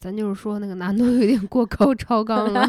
[0.00, 2.64] 咱就是说那个难度有点过高超纲了，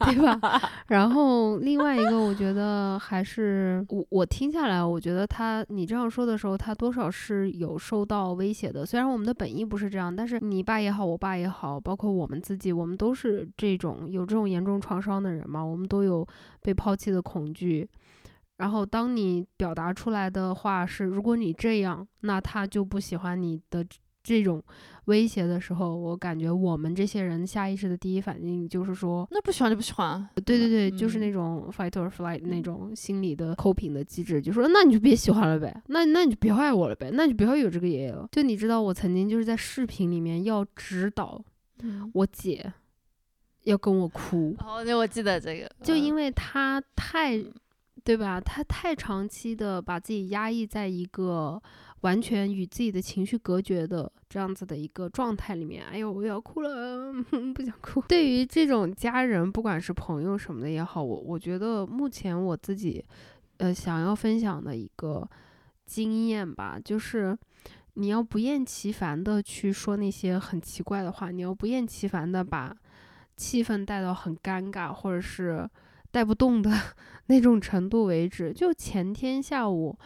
[0.00, 0.60] 对吧？
[0.88, 8.84] 然后另外一个，我觉得还是我我听下来，我觉得他你这样说的时候，他多少是有受到威胁的。
[8.84, 16.26] 虽然我们的本意不是这样，但是你爸也好，我爸也好，包括我们自己，我们都是这种有这种严重创伤的人嘛，我们都有
[16.60, 17.88] 被抛弃的恐惧。
[18.58, 23.84] 然后当你表达出来的话是，如果你这样，那他就不喜欢你的。
[24.24, 24.60] 这种
[25.04, 30.26] 威胁的时候，我感觉我们这些人下意识的第一反应就是说，那不喜欢就不喜欢。
[30.46, 38.26] 对对对，就是那种 fight or flight 那种心理的 coping 的机制，就说那你就别喜欢了呗，那那你就别爱我了呗，那你就不要有这个爷爷了。
[38.32, 41.38] 就你知道，我曾经就是在视频里面要指导
[42.14, 42.72] 我姐
[43.64, 47.38] 要跟我哭，哦，那我记得这个，就因为她太，
[48.02, 48.40] 对吧？
[48.40, 51.62] 他太长期的把自己压抑在一个。
[52.04, 57.10] 完全与自己的情绪隔绝的这样子的一个状态里面，哎呦，我要哭了，
[57.54, 58.02] 不想哭。
[58.02, 63.02] 对于这种家人，不管是朋友什么的也好，我我觉得目前我自己，
[63.56, 65.26] 呃，想要分享的一个
[65.86, 67.34] 经验吧，就是
[67.94, 72.76] 你要不厌其烦的去说那些很奇怪的话，你要不厌其烦的把
[73.34, 75.66] 气氛带到很尴尬或者是
[76.10, 76.70] 带不动的
[77.28, 78.52] 那种程度为止。
[78.52, 79.96] 就前天下午。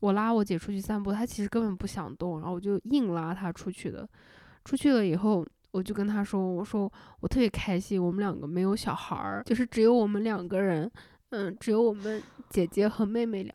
[0.00, 4.08] 我拉我姐出去散步，她其实根本不想动，然后我就硬拉她出去的。
[4.64, 6.90] 出去了以后，我就跟她说：“我说
[7.20, 10.90] 我特别开心，我们两个没有小孩儿，就是只有我们两个人，
[11.30, 13.54] 嗯，只有我们姐姐和妹妹两。”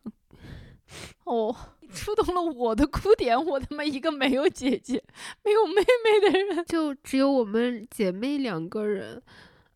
[1.26, 1.56] 哦，
[1.92, 5.04] 触动了我的哭点，我他妈一个没有姐姐、
[5.44, 9.22] 没有妹妹的人，就只有我们姐妹两个人。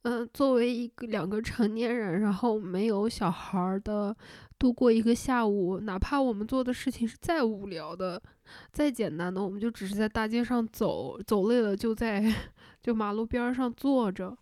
[0.03, 4.15] 嗯，作为一个两个成年人，然后没有小孩儿的。
[4.59, 8.21] 度过一个下午，哪怕我们做的事情是再无聊的、
[8.73, 12.31] 再简单的，我们就只是在大街上走，走累了就在
[12.83, 14.37] 就马路边上坐着，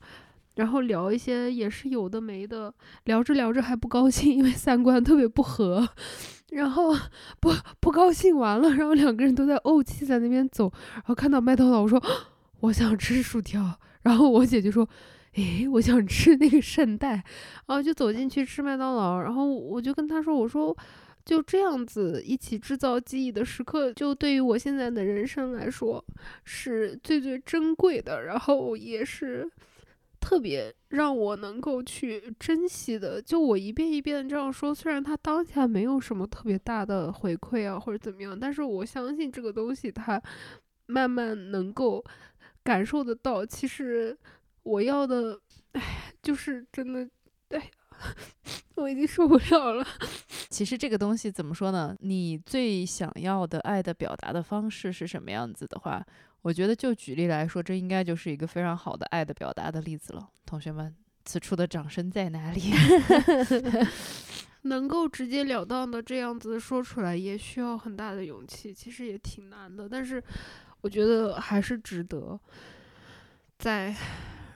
[0.55, 2.73] 然后聊一些也是有的没的，
[3.05, 5.87] 聊着聊着还不高兴，因为三观特别不合，
[6.49, 6.95] 然后
[7.39, 12.01] 不不高兴完了，然后两个人都在怄气，在那边走，然后看到麦当劳，我 说
[12.61, 14.89] 我想吃薯条，然后我姐就说。
[15.37, 17.11] 诶，我想吃那个圣代，
[17.67, 20.75] 然后就走进去吃麦当劳，然后我就跟他说：“我说
[21.23, 26.03] 就这样子一起制造记忆的时刻，就对于我现在的人生来说
[26.43, 29.47] 是最最珍贵的，然后也是
[30.19, 40.19] 特别让我能够去珍惜的。”就我一遍一遍这样说，虽然他当下没有什么特别大的回馈啊或者怎么样，但是我相信这个东西他
[40.87, 42.03] 慢慢能够
[42.63, 44.17] 感受得到，其实。
[44.67, 45.39] 我要的，
[45.71, 47.09] 哎，就是真的，
[47.49, 47.71] 哎，
[48.75, 49.87] 我已经受不了了。
[50.51, 51.95] 其实这个东西怎么说呢？
[52.01, 56.05] 你最想要的爱的表达的方式是什么样子的话，
[56.41, 60.27] 我觉得就举例来说，这应该就是一个非常好的爱的表达的例子了。
[60.45, 60.93] 同学们，
[61.23, 62.61] 此处的掌声在哪里？
[64.63, 69.87] 能够直截了当的这样子说出来，也需要很大的勇气，其实也挺难的。
[69.87, 70.21] 但是
[70.81, 72.37] 我觉得还是值得
[73.57, 73.95] 在。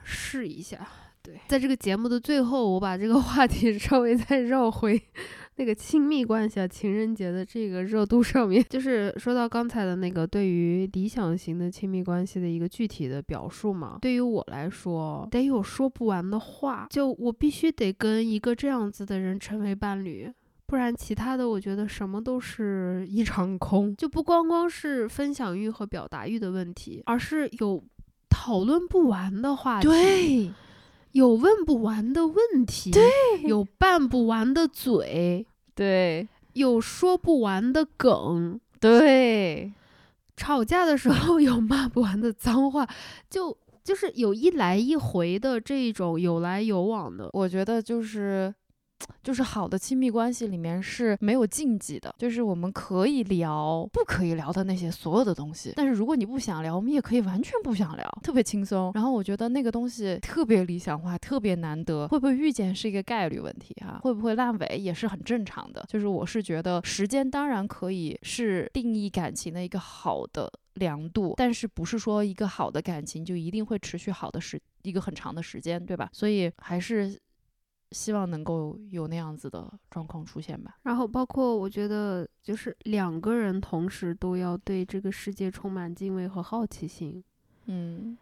[0.04, 0.78] 试一下，
[1.22, 5.00] 对，在这个节目的最后，我把这个话题 稍微再绕回
[5.56, 8.64] 那个亲密关系啊，情人节的这个热度上面。
[8.68, 20.32] 就是说到刚才的那个对于理想型的亲密关系的一个具体的表述嘛，对于我来说，得有说不完的话，就我必须得跟一个这样子的人成为伴侣，
[20.66, 23.94] 不然其他的我觉得什么都是一场空。
[23.94, 27.84] 就不光光是分享欲和表达欲的问题，而是有。
[28.32, 30.50] 讨论不完的话题，对，
[31.12, 33.04] 有问不完的问题，对，
[33.44, 39.72] 有拌不完的嘴，对，有说不完的梗，对，
[40.36, 42.88] 吵架的时候有骂不完的脏话，
[43.28, 48.52] 就就是有一来一回的这种有来有往的，我觉得就是。
[49.22, 55.72] 就是好的亲密关系里面是没有禁忌的，就是我们可以聊不可以聊的那些所有的东西。
[55.76, 58.90] 但是如果你不想聊，我们也可以完全不想聊，特别轻松。
[58.94, 62.06] 然后我觉得那个东西特别理想化，特别难得。
[62.08, 64.00] 会不会遇见是一个概率问题哈？
[64.02, 65.84] 会不会烂尾也是很正常的。
[65.88, 76.08] 就是我是觉得时间当然可以是定义感情的一个好的量度，但是不是说一个好的感情就一定会持续好的时一个很长的时间，对吧？
[76.12, 77.18] 所以还是。
[77.92, 80.76] 希望能够有那样子的状况出现吧。
[80.82, 87.22] 然后包括我觉得，就是两个人同时都要对这个世界充满敬畏和好奇心，
[87.66, 88.16] 嗯，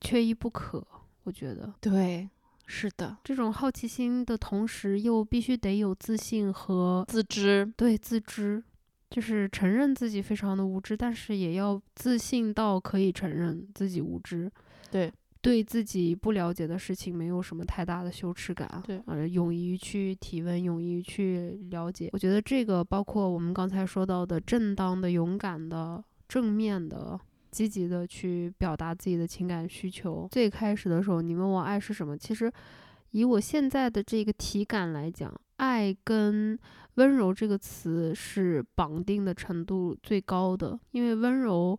[0.00, 0.86] 缺一不可。
[1.24, 2.28] 我觉得，对，
[2.66, 7.72] 是的，这种好奇心的同时，又必须得有自信和自知。
[7.76, 8.60] 对，自知
[9.08, 14.50] 就是承认自己非常的无知，但是也要自信到可以承认自己无知。
[14.90, 15.12] 对。
[15.42, 22.08] 对自己不了解的事情没有什么太大的羞耻感，对呃，勇于去提问，勇于去了解。
[22.12, 27.20] 我觉得这个包括我们刚才说到的正当的、勇敢的、正面的。
[27.52, 30.26] 积极的去表达自己的情感需求。
[30.32, 32.50] 最开始的时候，你问我爱是什么，其实
[33.10, 36.58] 以我现在的这个体感来讲，爱跟
[36.94, 41.78] 温柔这个词是绑定的程度最高的，因为温柔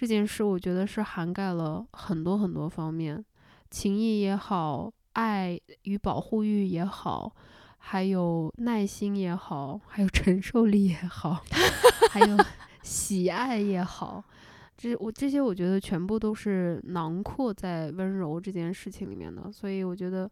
[0.00, 3.22] 这件事，我觉得是涵盖了很多很多方面，
[3.70, 7.30] 情谊也好，爱与保护欲也好，
[7.76, 11.44] 还有耐心也好，还有承受力也好，
[12.10, 12.34] 还有
[12.82, 14.24] 喜爱也好。
[14.74, 20.30] 这我这些我觉得全部都是囊括在温柔这件事情里面的，所以我觉得，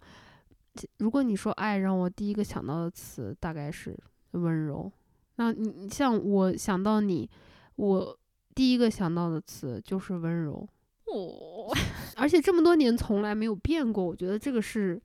[0.97, 3.95] 如果你说爱，让我第一个想到的词大概是
[4.31, 4.91] 温柔。
[5.37, 7.29] 那你像我想到你，
[7.77, 8.19] 我
[8.59, 10.69] 第一个想到的词就是温柔。
[11.05, 11.73] 哦，
[12.17, 15.01] 而且这么多年从来没有变过，我觉得这个是。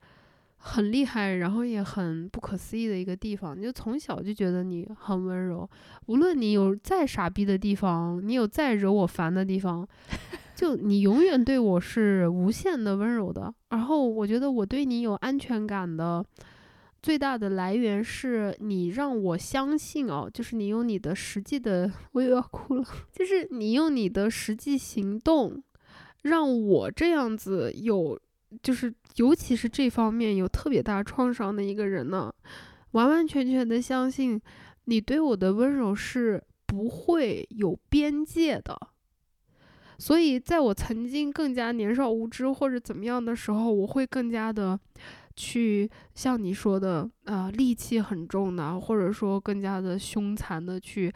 [0.66, 3.54] 很厉害，然后也很不可思议的一个地方。
[3.54, 5.70] 你就从小就觉得你很温柔，
[6.06, 9.86] 无论你有再傻逼的地方，你有再惹我烦的地方，
[10.56, 13.54] 就你永远对我是无限的温柔的。
[13.72, 16.24] 然后我觉得我对你有安全感的
[17.04, 25.62] 最大的来源是你让我相信哦，就是你用你的实际的，我又要哭了，就是你用你的实际行动
[26.24, 28.20] 让我这样子有。
[28.62, 32.32] 就是，尤其是这方面有特别大创伤的一个人呢，
[32.92, 34.40] 完完全全的相信
[34.84, 38.80] 你对我的温柔是不会有边界的。
[39.98, 44.80] 所以，在我曾经更加年少无知或者怎么样的时候，我会更加的
[45.36, 51.14] 去像你说的，啊，戾气很重的，或者说更加的凶残的去。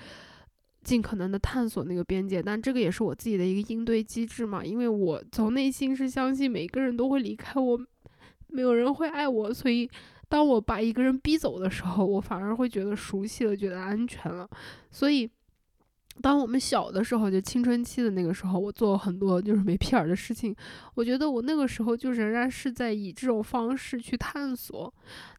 [0.83, 7.77] 尽可能的探索那个边界，但这个也是我自己的一个应对机制嘛，因为我从内心是相信每个人都会离开我，
[8.47, 9.89] 没有人会爱我，所以
[10.29, 14.49] 当我把一个人逼走的时候，我反而会觉得熟悉了，觉得安全了，
[14.89, 15.29] 所以。
[16.21, 20.55] 当我们小的时候，就青春期的那个时候，我做很多就是没屁眼的事情。
[20.95, 24.91] 我觉得我那个时候就仍然是在以这种方式去探索，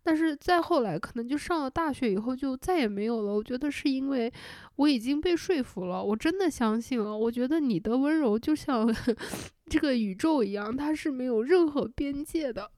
[0.02, 3.34] 但是再后来，可能就上了大学以后就再也没有了。
[3.34, 4.32] 我觉得是因为
[4.76, 7.16] 我已经被说服了，我真的相信了。
[7.16, 8.88] 我觉得你的温柔就像
[9.66, 12.70] 这个宇宙一样，它是没有任何边界的，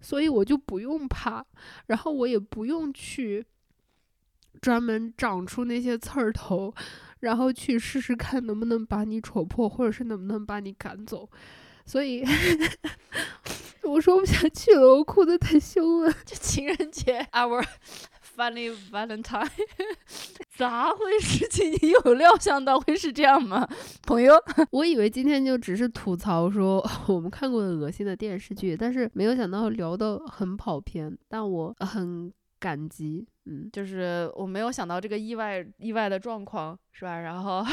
[0.00, 1.44] 所以我就不用怕，
[1.86, 3.44] 然后我也不用去
[4.60, 6.72] 专门长出那些刺儿头。
[7.20, 11.28] 然后去试试看能不能把你戳破，或者是能不能把你赶走。
[11.84, 12.22] 所以
[13.82, 16.12] 我说不下去了，我哭得太凶了。
[16.26, 17.64] 就情人节， our
[18.36, 19.48] funny Valentine，
[20.54, 21.48] 咋回事？
[21.48, 23.66] 情你有料想到会是这样吗，
[24.02, 24.34] 朋友？
[24.70, 31.16] 我以为今天就只是吐槽说我们看过的恶心的电视剧，但是没有想到聊得很跑偏。
[31.28, 32.30] 但我很。
[32.58, 37.20] 感激，嗯，就是我没有想到这个意外意外的状况，是吧？
[37.20, 37.64] 然后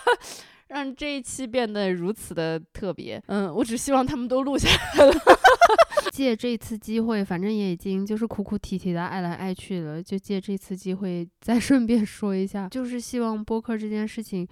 [0.68, 5.14] 让这一期变得如此的特别，嗯，我只希望他们都录下来了。
[6.12, 14.46] 借这次机会，反正也已经就是哭哭啼啼的爱来爱去了，就借这次机会再顺便说一下，就是希望播客这件事情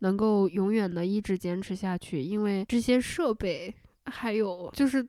[0.00, 3.74] 能够永远的一直坚持下去，因为这些设备
[4.06, 5.06] 还有就是。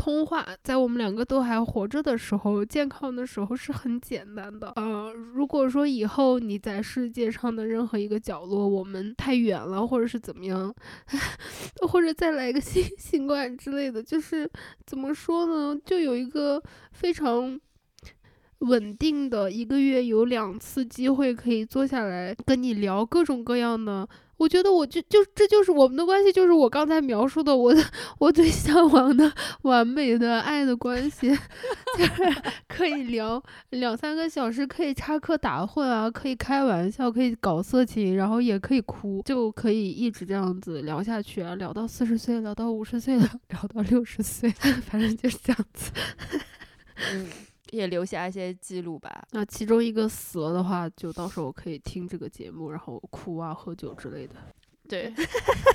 [0.00, 4.72] 通话在我们两个都还活着的时候，健康的时候是很简单的。
[4.76, 10.74] 呃，如果说以后你在世界上的任何一个角落，我们太远了，或者是怎么样，
[11.86, 14.50] 或者再来个新 新冠之类的，就是
[14.86, 15.78] 怎么说呢？
[15.84, 17.60] 就有一个非常
[18.60, 24.08] 稳定的一个月有两次机会可以坐下来跟你聊各种各样的。
[24.40, 27.84] 我觉得我就就这就是我们的关系，就是我刚才描述的我的
[28.18, 29.30] 我最向往的
[29.62, 31.28] 完美的爱的关系，
[31.98, 44.48] 就是可以聊两三个小时，可以插科打诨啊，可以开玩笑，可以搞色情，然后也可以哭，就可以一直这样子聊下去啊，聊到四十岁，聊到五十岁了，聊到六十岁，
[44.88, 45.90] 反正就是这样子。
[47.12, 47.49] 嗯。
[47.70, 49.26] 也留下一些记录吧。
[49.32, 54.34] 那其中一个死了的话，就到时候可以听这个节目，然后哭啊、喝酒之类的。
[54.88, 55.12] 对，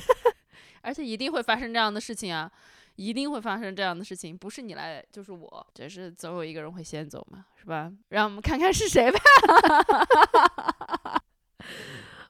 [0.82, 2.52] 而且一定会发生这样的事情啊，
[2.96, 7.91] 一定会发生这样的事情，不是你来就是我，就是总有一个人会先走嘛，是吧？
[8.10, 9.20] 让我们看看是谁吧。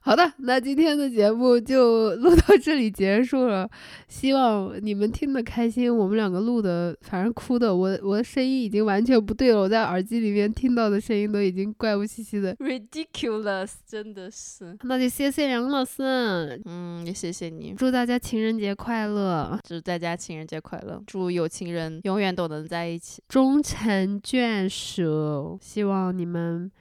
[0.06, 3.68] 好的，那今天的节目就录到这里结束了。
[4.08, 5.91] 希望你们听得开心。
[5.97, 9.62] 我们两个录的，反正哭的，我我的声音已经完全不对了。
[9.62, 14.78] 我在耳机里面听到的声音都已经怪物兮兮的，ridiculous，真的是。
[14.84, 17.74] 那就谢谢杨老师，嗯，也谢谢你。
[17.76, 25.58] 祝大家情人节快乐，祝大家情人节快乐，祝有情人永远都能在一起，终成眷属。
[25.60, 26.72] 希望你们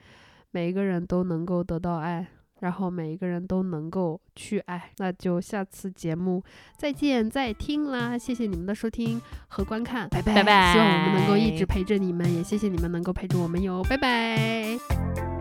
[0.51, 2.27] 每一个人都能够得到爱。
[2.65, 6.43] 然后每一个人都能够去爱，那就下次节目
[6.75, 8.17] 再见再听啦！
[8.17, 10.33] 谢谢你们的收听和观看，拜拜！
[10.33, 10.73] 拜拜！
[10.73, 15.34] 希望我们能够一直陪着你们，也谢谢你们能够陪着我们哟，拜拜！